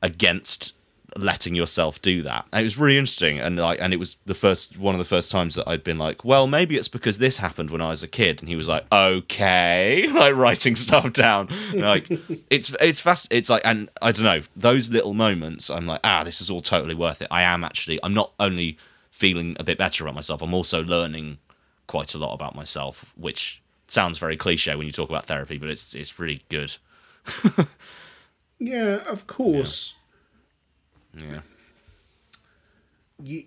against 0.02 0.72
letting 1.16 1.55
yourself 1.55 2.01
do 2.03 2.23
that. 2.23 2.46
And 2.53 2.61
it 2.61 2.64
was 2.64 2.79
really 2.79 2.99
interesting, 2.99 3.38
and 3.38 3.57
like, 3.57 3.81
and 3.81 3.92
it 3.92 3.99
was 3.99 4.16
the 4.27 4.35
first 4.35 4.79
one 4.79 4.94
of 4.94 4.99
the 4.99 5.05
first 5.05 5.31
times 5.31 5.55
that 5.55 5.68
I'd 5.68 5.85
been 5.85 5.99
like, 5.99 6.25
well, 6.25 6.46
maybe 6.46 6.77
it's 6.77 6.88
because 6.88 7.18
this 7.18 7.38
happened 7.38 7.70
when 7.70 7.81
I 7.81 7.88
was 7.88 8.03
a 8.03 8.09
kid, 8.09 8.40
and 8.40 8.49
he 8.49 8.57
was 8.57 8.68
like, 8.68 8.85
okay, 8.92 10.09
like 10.12 10.35
writing 10.35 10.77
stuff 10.87 11.12
down. 11.12 11.49
And, 11.73 11.81
like, 11.83 12.09
it's 12.51 12.75
it's 12.81 13.01
fast. 13.01 13.29
It's 13.31 13.51
like, 13.51 13.62
and 13.64 13.88
I 14.03 14.12
don't 14.12 14.25
know 14.25 14.42
those 14.57 14.90
little 14.90 15.14
moments. 15.14 15.70
I'm 15.70 15.87
like, 15.87 16.01
ah, 16.05 16.25
this 16.25 16.40
is 16.40 16.51
all 16.51 16.62
totally 16.62 16.94
worth 16.94 17.23
it. 17.23 17.29
I 17.31 17.42
am 17.42 17.64
actually. 17.64 18.01
I'm 18.03 18.14
not 18.14 18.33
only 18.38 18.79
feeling 19.11 19.57
a 19.61 19.64
bit 19.64 19.79
better 19.79 20.05
about 20.05 20.14
myself. 20.14 20.42
I'm 20.42 20.55
also 20.55 20.83
learning 20.83 21.38
quite 21.87 22.14
a 22.14 22.18
lot 22.18 22.33
about 22.33 22.55
myself, 22.55 23.12
which 23.16 23.62
sounds 23.88 24.18
very 24.18 24.37
cliche 24.37 24.77
when 24.77 24.87
you 24.87 24.92
talk 24.92 25.09
about 25.09 25.27
therapy, 25.27 25.59
but 25.59 25.68
it's 25.70 25.94
it's 25.94 26.18
really 26.18 26.42
good. 26.49 26.77
Yeah, 28.61 29.01
of 29.09 29.27
course. 29.27 29.94
Yeah. 29.94 30.00
You, 33.23 33.44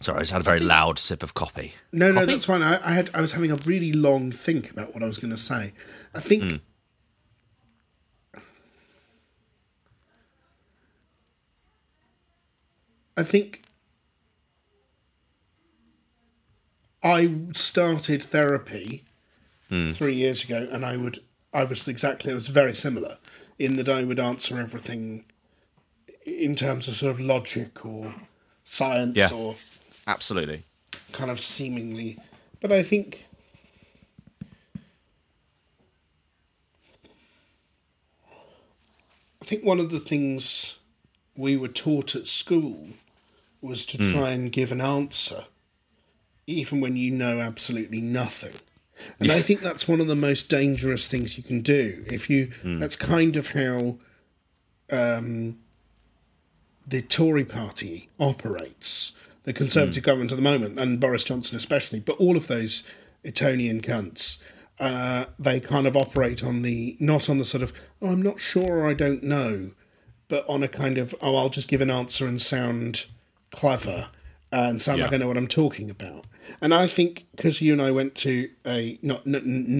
Sorry, 0.00 0.18
I 0.18 0.20
just 0.20 0.32
had 0.32 0.42
a 0.42 0.44
very 0.44 0.60
loud 0.60 0.98
sip 0.98 1.22
of 1.22 1.32
coffee. 1.32 1.72
no, 1.90 2.08
no, 2.08 2.20
Coffee? 2.20 2.26
that's 2.26 2.44
fine. 2.44 2.62
I, 2.62 2.74
I 2.86 2.92
had 2.92 3.10
I 3.14 3.22
was 3.22 3.32
having 3.32 3.50
a 3.50 3.56
really 3.56 3.90
long 3.90 4.32
think 4.32 4.70
about 4.70 4.92
what 4.92 5.02
I 5.02 5.06
was 5.06 5.16
going 5.16 5.30
to 5.30 5.38
say. 5.38 5.72
I 6.14 6.20
think. 6.20 6.42
Hmm. 6.42 6.56
I 13.16 13.22
think 13.22 13.62
I 17.02 17.32
started 17.54 18.24
therapy 18.24 19.04
hmm. 19.70 19.92
three 19.92 20.14
years 20.14 20.44
ago, 20.44 20.68
and 20.70 20.84
I 20.84 20.98
would 20.98 21.18
I 21.54 21.62
was 21.64 21.86
exactly 21.86 22.32
it 22.32 22.34
was 22.34 22.48
very 22.48 22.74
similar 22.74 23.18
in 23.58 23.76
that 23.76 23.88
I 23.88 24.02
would 24.02 24.18
answer 24.18 24.58
everything 24.58 25.24
in 26.26 26.56
terms 26.56 26.88
of 26.88 26.96
sort 26.96 27.12
of 27.14 27.20
logic 27.20 27.86
or 27.86 28.14
science 28.64 29.16
Yeah. 29.16 29.30
or 29.32 29.56
Absolutely. 30.06 30.64
kind 31.12 31.30
of 31.30 31.38
seemingly. 31.40 32.18
But 32.60 32.72
I 32.72 32.82
think. 32.82 33.26
I 39.40 39.46
think 39.46 39.62
one 39.62 39.78
of 39.78 39.90
the 39.90 40.00
things 40.00 40.76
we 41.36 41.54
were 41.54 41.68
taught 41.68 42.14
at 42.14 42.26
school 42.26 42.88
was 43.60 43.84
to 43.86 43.98
hmm. 43.98 44.12
try 44.12 44.30
and 44.30 44.50
give 44.50 44.72
an 44.72 44.80
answer, 44.80 45.44
even 46.46 46.80
when 46.80 46.96
you 46.96 47.10
know 47.10 47.40
absolutely 47.40 48.00
nothing. 48.00 48.54
And 49.18 49.32
I 49.32 49.40
think 49.40 49.60
that's 49.60 49.88
one 49.88 50.00
of 50.00 50.06
the 50.06 50.16
most 50.16 50.48
dangerous 50.48 51.06
things 51.06 51.36
you 51.36 51.42
can 51.42 51.62
do. 51.62 52.04
If 52.06 52.30
you, 52.30 52.52
that's 52.62 52.96
kind 52.96 53.36
of 53.36 53.48
how 53.48 53.98
um, 54.92 55.58
the 56.86 57.02
Tory 57.02 57.44
party 57.44 58.08
operates, 58.20 59.12
the 59.44 59.52
Conservative 59.52 60.02
government 60.02 60.32
at 60.32 60.36
the 60.36 60.42
moment, 60.42 60.78
and 60.78 61.00
Boris 61.00 61.24
Johnson 61.24 61.56
especially, 61.56 62.00
but 62.00 62.16
all 62.18 62.36
of 62.36 62.46
those 62.46 62.84
Etonian 63.26 63.80
cunts, 63.80 64.38
uh, 64.80 65.26
they 65.38 65.60
kind 65.60 65.86
of 65.86 65.96
operate 65.96 66.44
on 66.44 66.62
the, 66.62 66.96
not 67.00 67.28
on 67.28 67.38
the 67.38 67.44
sort 67.44 67.62
of, 67.62 67.72
oh, 68.00 68.08
I'm 68.08 68.22
not 68.22 68.40
sure 68.40 68.78
or 68.78 68.88
I 68.88 68.94
don't 68.94 69.22
know, 69.22 69.72
but 70.28 70.48
on 70.48 70.62
a 70.62 70.68
kind 70.68 70.98
of, 70.98 71.14
oh, 71.20 71.36
I'll 71.36 71.48
just 71.48 71.68
give 71.68 71.80
an 71.80 71.90
answer 71.90 72.26
and 72.26 72.40
sound 72.40 73.06
clever 73.50 74.08
and 74.54 74.80
sound 74.80 75.00
like 75.00 75.10
Yeah. 75.10 75.16
I 75.16 75.18
know 75.20 75.28
what 75.28 75.36
I'm 75.36 75.48
talking 75.48 75.90
about. 75.90 76.24
And 76.60 76.72
I 76.74 76.86
think 76.86 77.26
because 77.34 77.60
you 77.60 77.72
and 77.72 77.82
I 77.82 77.90
went 77.90 78.14
to 78.16 78.48
a 78.66 78.98
not 79.02 79.26
n- 79.26 79.34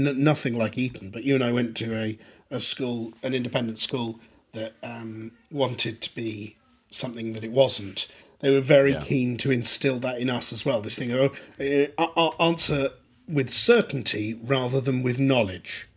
n- 0.06 0.24
nothing 0.24 0.56
like 0.58 0.76
Eton, 0.78 1.10
but 1.10 1.24
you 1.24 1.34
and 1.34 1.44
I 1.44 1.52
went 1.52 1.76
to 1.78 1.94
a, 1.94 2.18
a 2.50 2.58
school, 2.60 3.12
an 3.22 3.34
independent 3.34 3.78
school 3.78 4.18
that 4.52 4.72
um, 4.82 5.32
wanted 5.50 6.00
to 6.02 6.14
be 6.14 6.56
something 6.90 7.32
that 7.34 7.44
it 7.44 7.52
wasn't. 7.52 8.08
They 8.40 8.50
were 8.50 8.60
very 8.60 8.92
Yeah. 8.92 9.00
keen 9.00 9.36
to 9.38 9.50
instill 9.50 9.98
that 10.00 10.18
in 10.18 10.28
us 10.30 10.52
as 10.52 10.64
well. 10.66 10.80
This 10.80 10.98
thing 10.98 11.12
of 11.12 11.30
uh, 11.60 11.86
uh, 11.98 12.30
answer 12.40 12.90
with 13.28 13.50
certainty 13.50 14.34
rather 14.42 14.80
than 14.80 15.02
with 15.02 15.18
knowledge 15.18 15.88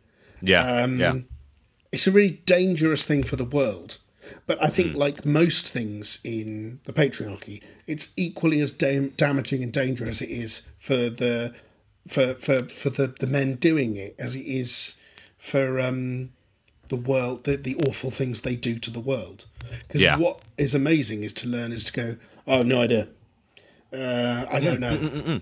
Yeah. 0.41 0.85
yeah. 0.87 1.15
it's 1.91 2.07
a 2.07 2.11
really 2.11 2.41
dangerous 2.45 3.03
thing 3.03 3.23
for 3.23 3.35
the 3.35 3.43
world. 3.59 3.97
But 4.45 4.61
I 4.63 4.67
think, 4.67 4.95
like 4.95 5.25
most 5.25 5.67
things 5.67 6.19
in 6.23 6.79
the 6.85 6.93
patriarchy, 6.93 7.61
it's 7.87 8.11
equally 8.17 8.59
as 8.61 8.71
dam- 8.71 9.13
damaging 9.17 9.63
and 9.63 9.71
dangerous 9.73 10.21
it 10.21 10.29
is 10.29 10.61
for 10.79 11.09
the 11.09 11.53
for 12.07 12.33
for 12.35 12.63
for 12.69 12.89
the, 12.89 13.07
the 13.07 13.27
men 13.27 13.55
doing 13.55 13.95
it 13.95 14.15
as 14.17 14.35
it 14.35 14.45
is 14.45 14.95
for 15.37 15.79
um, 15.79 16.29
the 16.89 16.95
world, 16.95 17.43
the, 17.43 17.57
the 17.57 17.75
awful 17.87 18.11
things 18.11 18.41
they 18.41 18.55
do 18.55 18.79
to 18.79 18.89
the 18.91 18.99
world. 18.99 19.45
Because 19.87 20.01
Yeah. 20.01 20.17
what 20.17 20.39
is 20.57 20.73
amazing 20.73 21.23
is 21.23 21.33
to 21.33 21.47
learn 21.47 21.71
is 21.73 21.83
to 21.85 21.93
go, 21.93 22.15
oh, 22.47 22.53
I 22.53 22.57
have 22.57 22.67
no 22.67 22.81
idea. 22.81 23.07
Uh, 23.93 24.45
I 24.49 24.59
don't 24.59 24.79
know. 24.79 25.41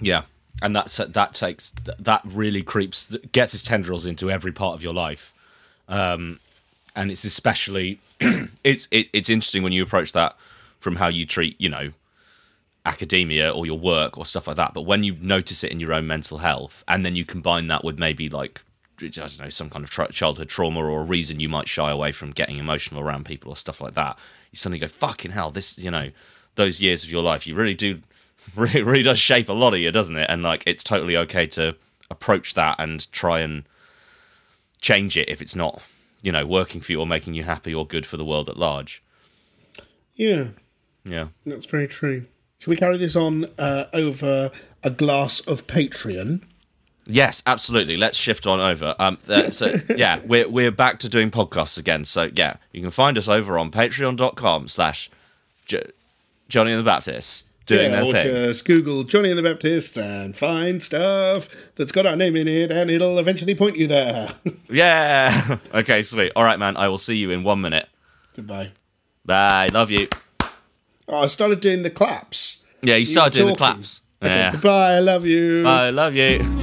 Yeah, 0.00 0.22
and 0.60 0.74
that's 0.74 0.96
that 0.96 1.34
takes 1.34 1.72
that 1.98 2.22
really 2.24 2.62
creeps 2.62 3.14
gets 3.32 3.54
its 3.54 3.62
tendrils 3.62 4.04
into 4.06 4.30
every 4.30 4.52
part 4.52 4.74
of 4.74 4.82
your 4.82 4.94
life, 4.94 5.32
um, 5.88 6.40
and 6.94 7.10
it's 7.10 7.24
especially 7.24 8.00
it's 8.64 8.88
it, 8.90 9.08
it's 9.12 9.30
interesting 9.30 9.62
when 9.62 9.72
you 9.72 9.82
approach 9.82 10.12
that 10.12 10.36
from 10.80 10.96
how 10.96 11.08
you 11.08 11.24
treat 11.26 11.60
you 11.60 11.68
know 11.68 11.92
academia 12.84 13.50
or 13.50 13.64
your 13.64 13.78
work 13.78 14.18
or 14.18 14.26
stuff 14.26 14.46
like 14.46 14.56
that. 14.56 14.74
But 14.74 14.82
when 14.82 15.04
you 15.04 15.16
notice 15.20 15.62
it 15.62 15.70
in 15.70 15.80
your 15.80 15.92
own 15.92 16.06
mental 16.06 16.38
health, 16.38 16.84
and 16.88 17.06
then 17.06 17.14
you 17.14 17.24
combine 17.24 17.68
that 17.68 17.84
with 17.84 17.98
maybe 17.98 18.28
like 18.28 18.62
I 19.00 19.08
don't 19.08 19.40
know 19.40 19.50
some 19.50 19.70
kind 19.70 19.84
of 19.84 19.90
tra- 19.90 20.12
childhood 20.12 20.48
trauma 20.48 20.80
or 20.80 21.00
a 21.00 21.04
reason 21.04 21.40
you 21.40 21.48
might 21.48 21.68
shy 21.68 21.90
away 21.90 22.12
from 22.12 22.30
getting 22.30 22.58
emotional 22.58 23.00
around 23.00 23.26
people 23.26 23.50
or 23.50 23.56
stuff 23.56 23.80
like 23.80 23.94
that, 23.94 24.18
you 24.50 24.56
suddenly 24.56 24.78
go 24.78 24.88
fucking 24.88 25.32
hell. 25.32 25.50
This 25.50 25.78
you 25.78 25.90
know 25.90 26.10
those 26.54 26.80
years 26.80 27.02
of 27.04 27.10
your 27.10 27.22
life, 27.22 27.46
you 27.46 27.54
really 27.54 27.74
do 27.74 28.00
really, 28.56 28.82
really 28.82 29.02
does 29.02 29.18
shape 29.18 29.48
a 29.48 29.52
lot 29.52 29.74
of 29.74 29.80
you, 29.80 29.90
doesn't 29.90 30.16
it? 30.16 30.26
And 30.28 30.42
like, 30.42 30.62
it's 30.66 30.84
totally 30.84 31.16
okay 31.16 31.46
to 31.48 31.76
approach 32.10 32.54
that 32.54 32.76
and 32.78 33.10
try 33.12 33.40
and 33.40 33.64
change 34.80 35.16
it 35.16 35.28
if 35.28 35.40
it's 35.40 35.56
not, 35.56 35.80
you 36.22 36.32
know, 36.32 36.46
working 36.46 36.80
for 36.80 36.92
you 36.92 37.00
or 37.00 37.06
making 37.06 37.34
you 37.34 37.42
happy 37.44 37.74
or 37.74 37.86
good 37.86 38.06
for 38.06 38.16
the 38.16 38.24
world 38.24 38.48
at 38.48 38.56
large. 38.56 39.02
Yeah, 40.14 40.48
Yeah. 41.04 41.28
that's 41.44 41.66
very 41.66 41.88
true. 41.88 42.26
Should 42.58 42.70
we 42.70 42.76
carry 42.76 42.96
this 42.96 43.16
on 43.16 43.46
uh, 43.58 43.86
over 43.92 44.50
a 44.84 44.90
glass 44.90 45.40
of 45.40 45.66
Patreon? 45.66 46.42
Yes, 47.04 47.42
absolutely. 47.44 47.96
Let's 47.96 48.16
shift 48.16 48.46
on 48.46 48.60
over. 48.60 48.94
Um, 49.00 49.18
uh, 49.28 49.50
so 49.50 49.74
yeah, 49.96 50.20
we're 50.24 50.48
we're 50.48 50.70
back 50.70 51.00
to 51.00 51.08
doing 51.08 51.32
podcasts 51.32 51.76
again. 51.76 52.04
So 52.04 52.30
yeah, 52.36 52.58
you 52.70 52.80
can 52.80 52.92
find 52.92 53.18
us 53.18 53.28
over 53.28 53.58
on 53.58 53.72
patreon.com 53.72 54.68
slash 54.68 55.10
Jonny 55.66 56.70
and 56.70 56.78
the 56.78 56.84
Baptist 56.84 57.48
doing 57.66 57.90
yeah, 57.92 58.02
or 58.02 58.12
thing. 58.12 58.26
just 58.26 58.64
Google 58.64 59.04
Jonny 59.04 59.30
and 59.30 59.38
the 59.38 59.42
Baptist 59.42 59.96
and 59.96 60.36
find 60.36 60.82
stuff 60.82 61.48
that's 61.76 61.92
got 61.92 62.06
our 62.06 62.16
name 62.16 62.36
in 62.36 62.48
it, 62.48 62.70
and 62.70 62.90
it'll 62.90 63.18
eventually 63.18 63.54
point 63.54 63.76
you 63.76 63.86
there. 63.86 64.32
Yeah. 64.70 65.58
okay, 65.74 66.00
sweet. 66.00 66.32
All 66.34 66.44
right, 66.44 66.58
man. 66.58 66.78
I 66.78 66.88
will 66.88 66.96
see 66.96 67.16
you 67.16 67.30
in 67.30 67.42
one 67.42 67.60
minute. 67.60 67.88
Goodbye. 68.34 68.70
Bye. 69.24 69.68
Love 69.70 69.90
you. 69.90 70.08
Oh, 71.06 71.18
I 71.24 71.26
started 71.26 71.60
doing 71.60 71.82
the 71.82 71.90
claps. 71.90 72.62
Yeah, 72.80 72.94
you 72.94 73.00
You 73.00 73.06
started 73.06 73.34
doing 73.34 73.50
the 73.50 73.56
claps. 73.56 74.00
Okay, 74.22 74.34
Yeah. 74.34 74.52
Goodbye. 74.52 74.92
I 74.92 75.00
love 75.00 75.26
you. 75.26 75.66
I 75.66 75.90
love 75.90 76.14
you. 76.14 76.60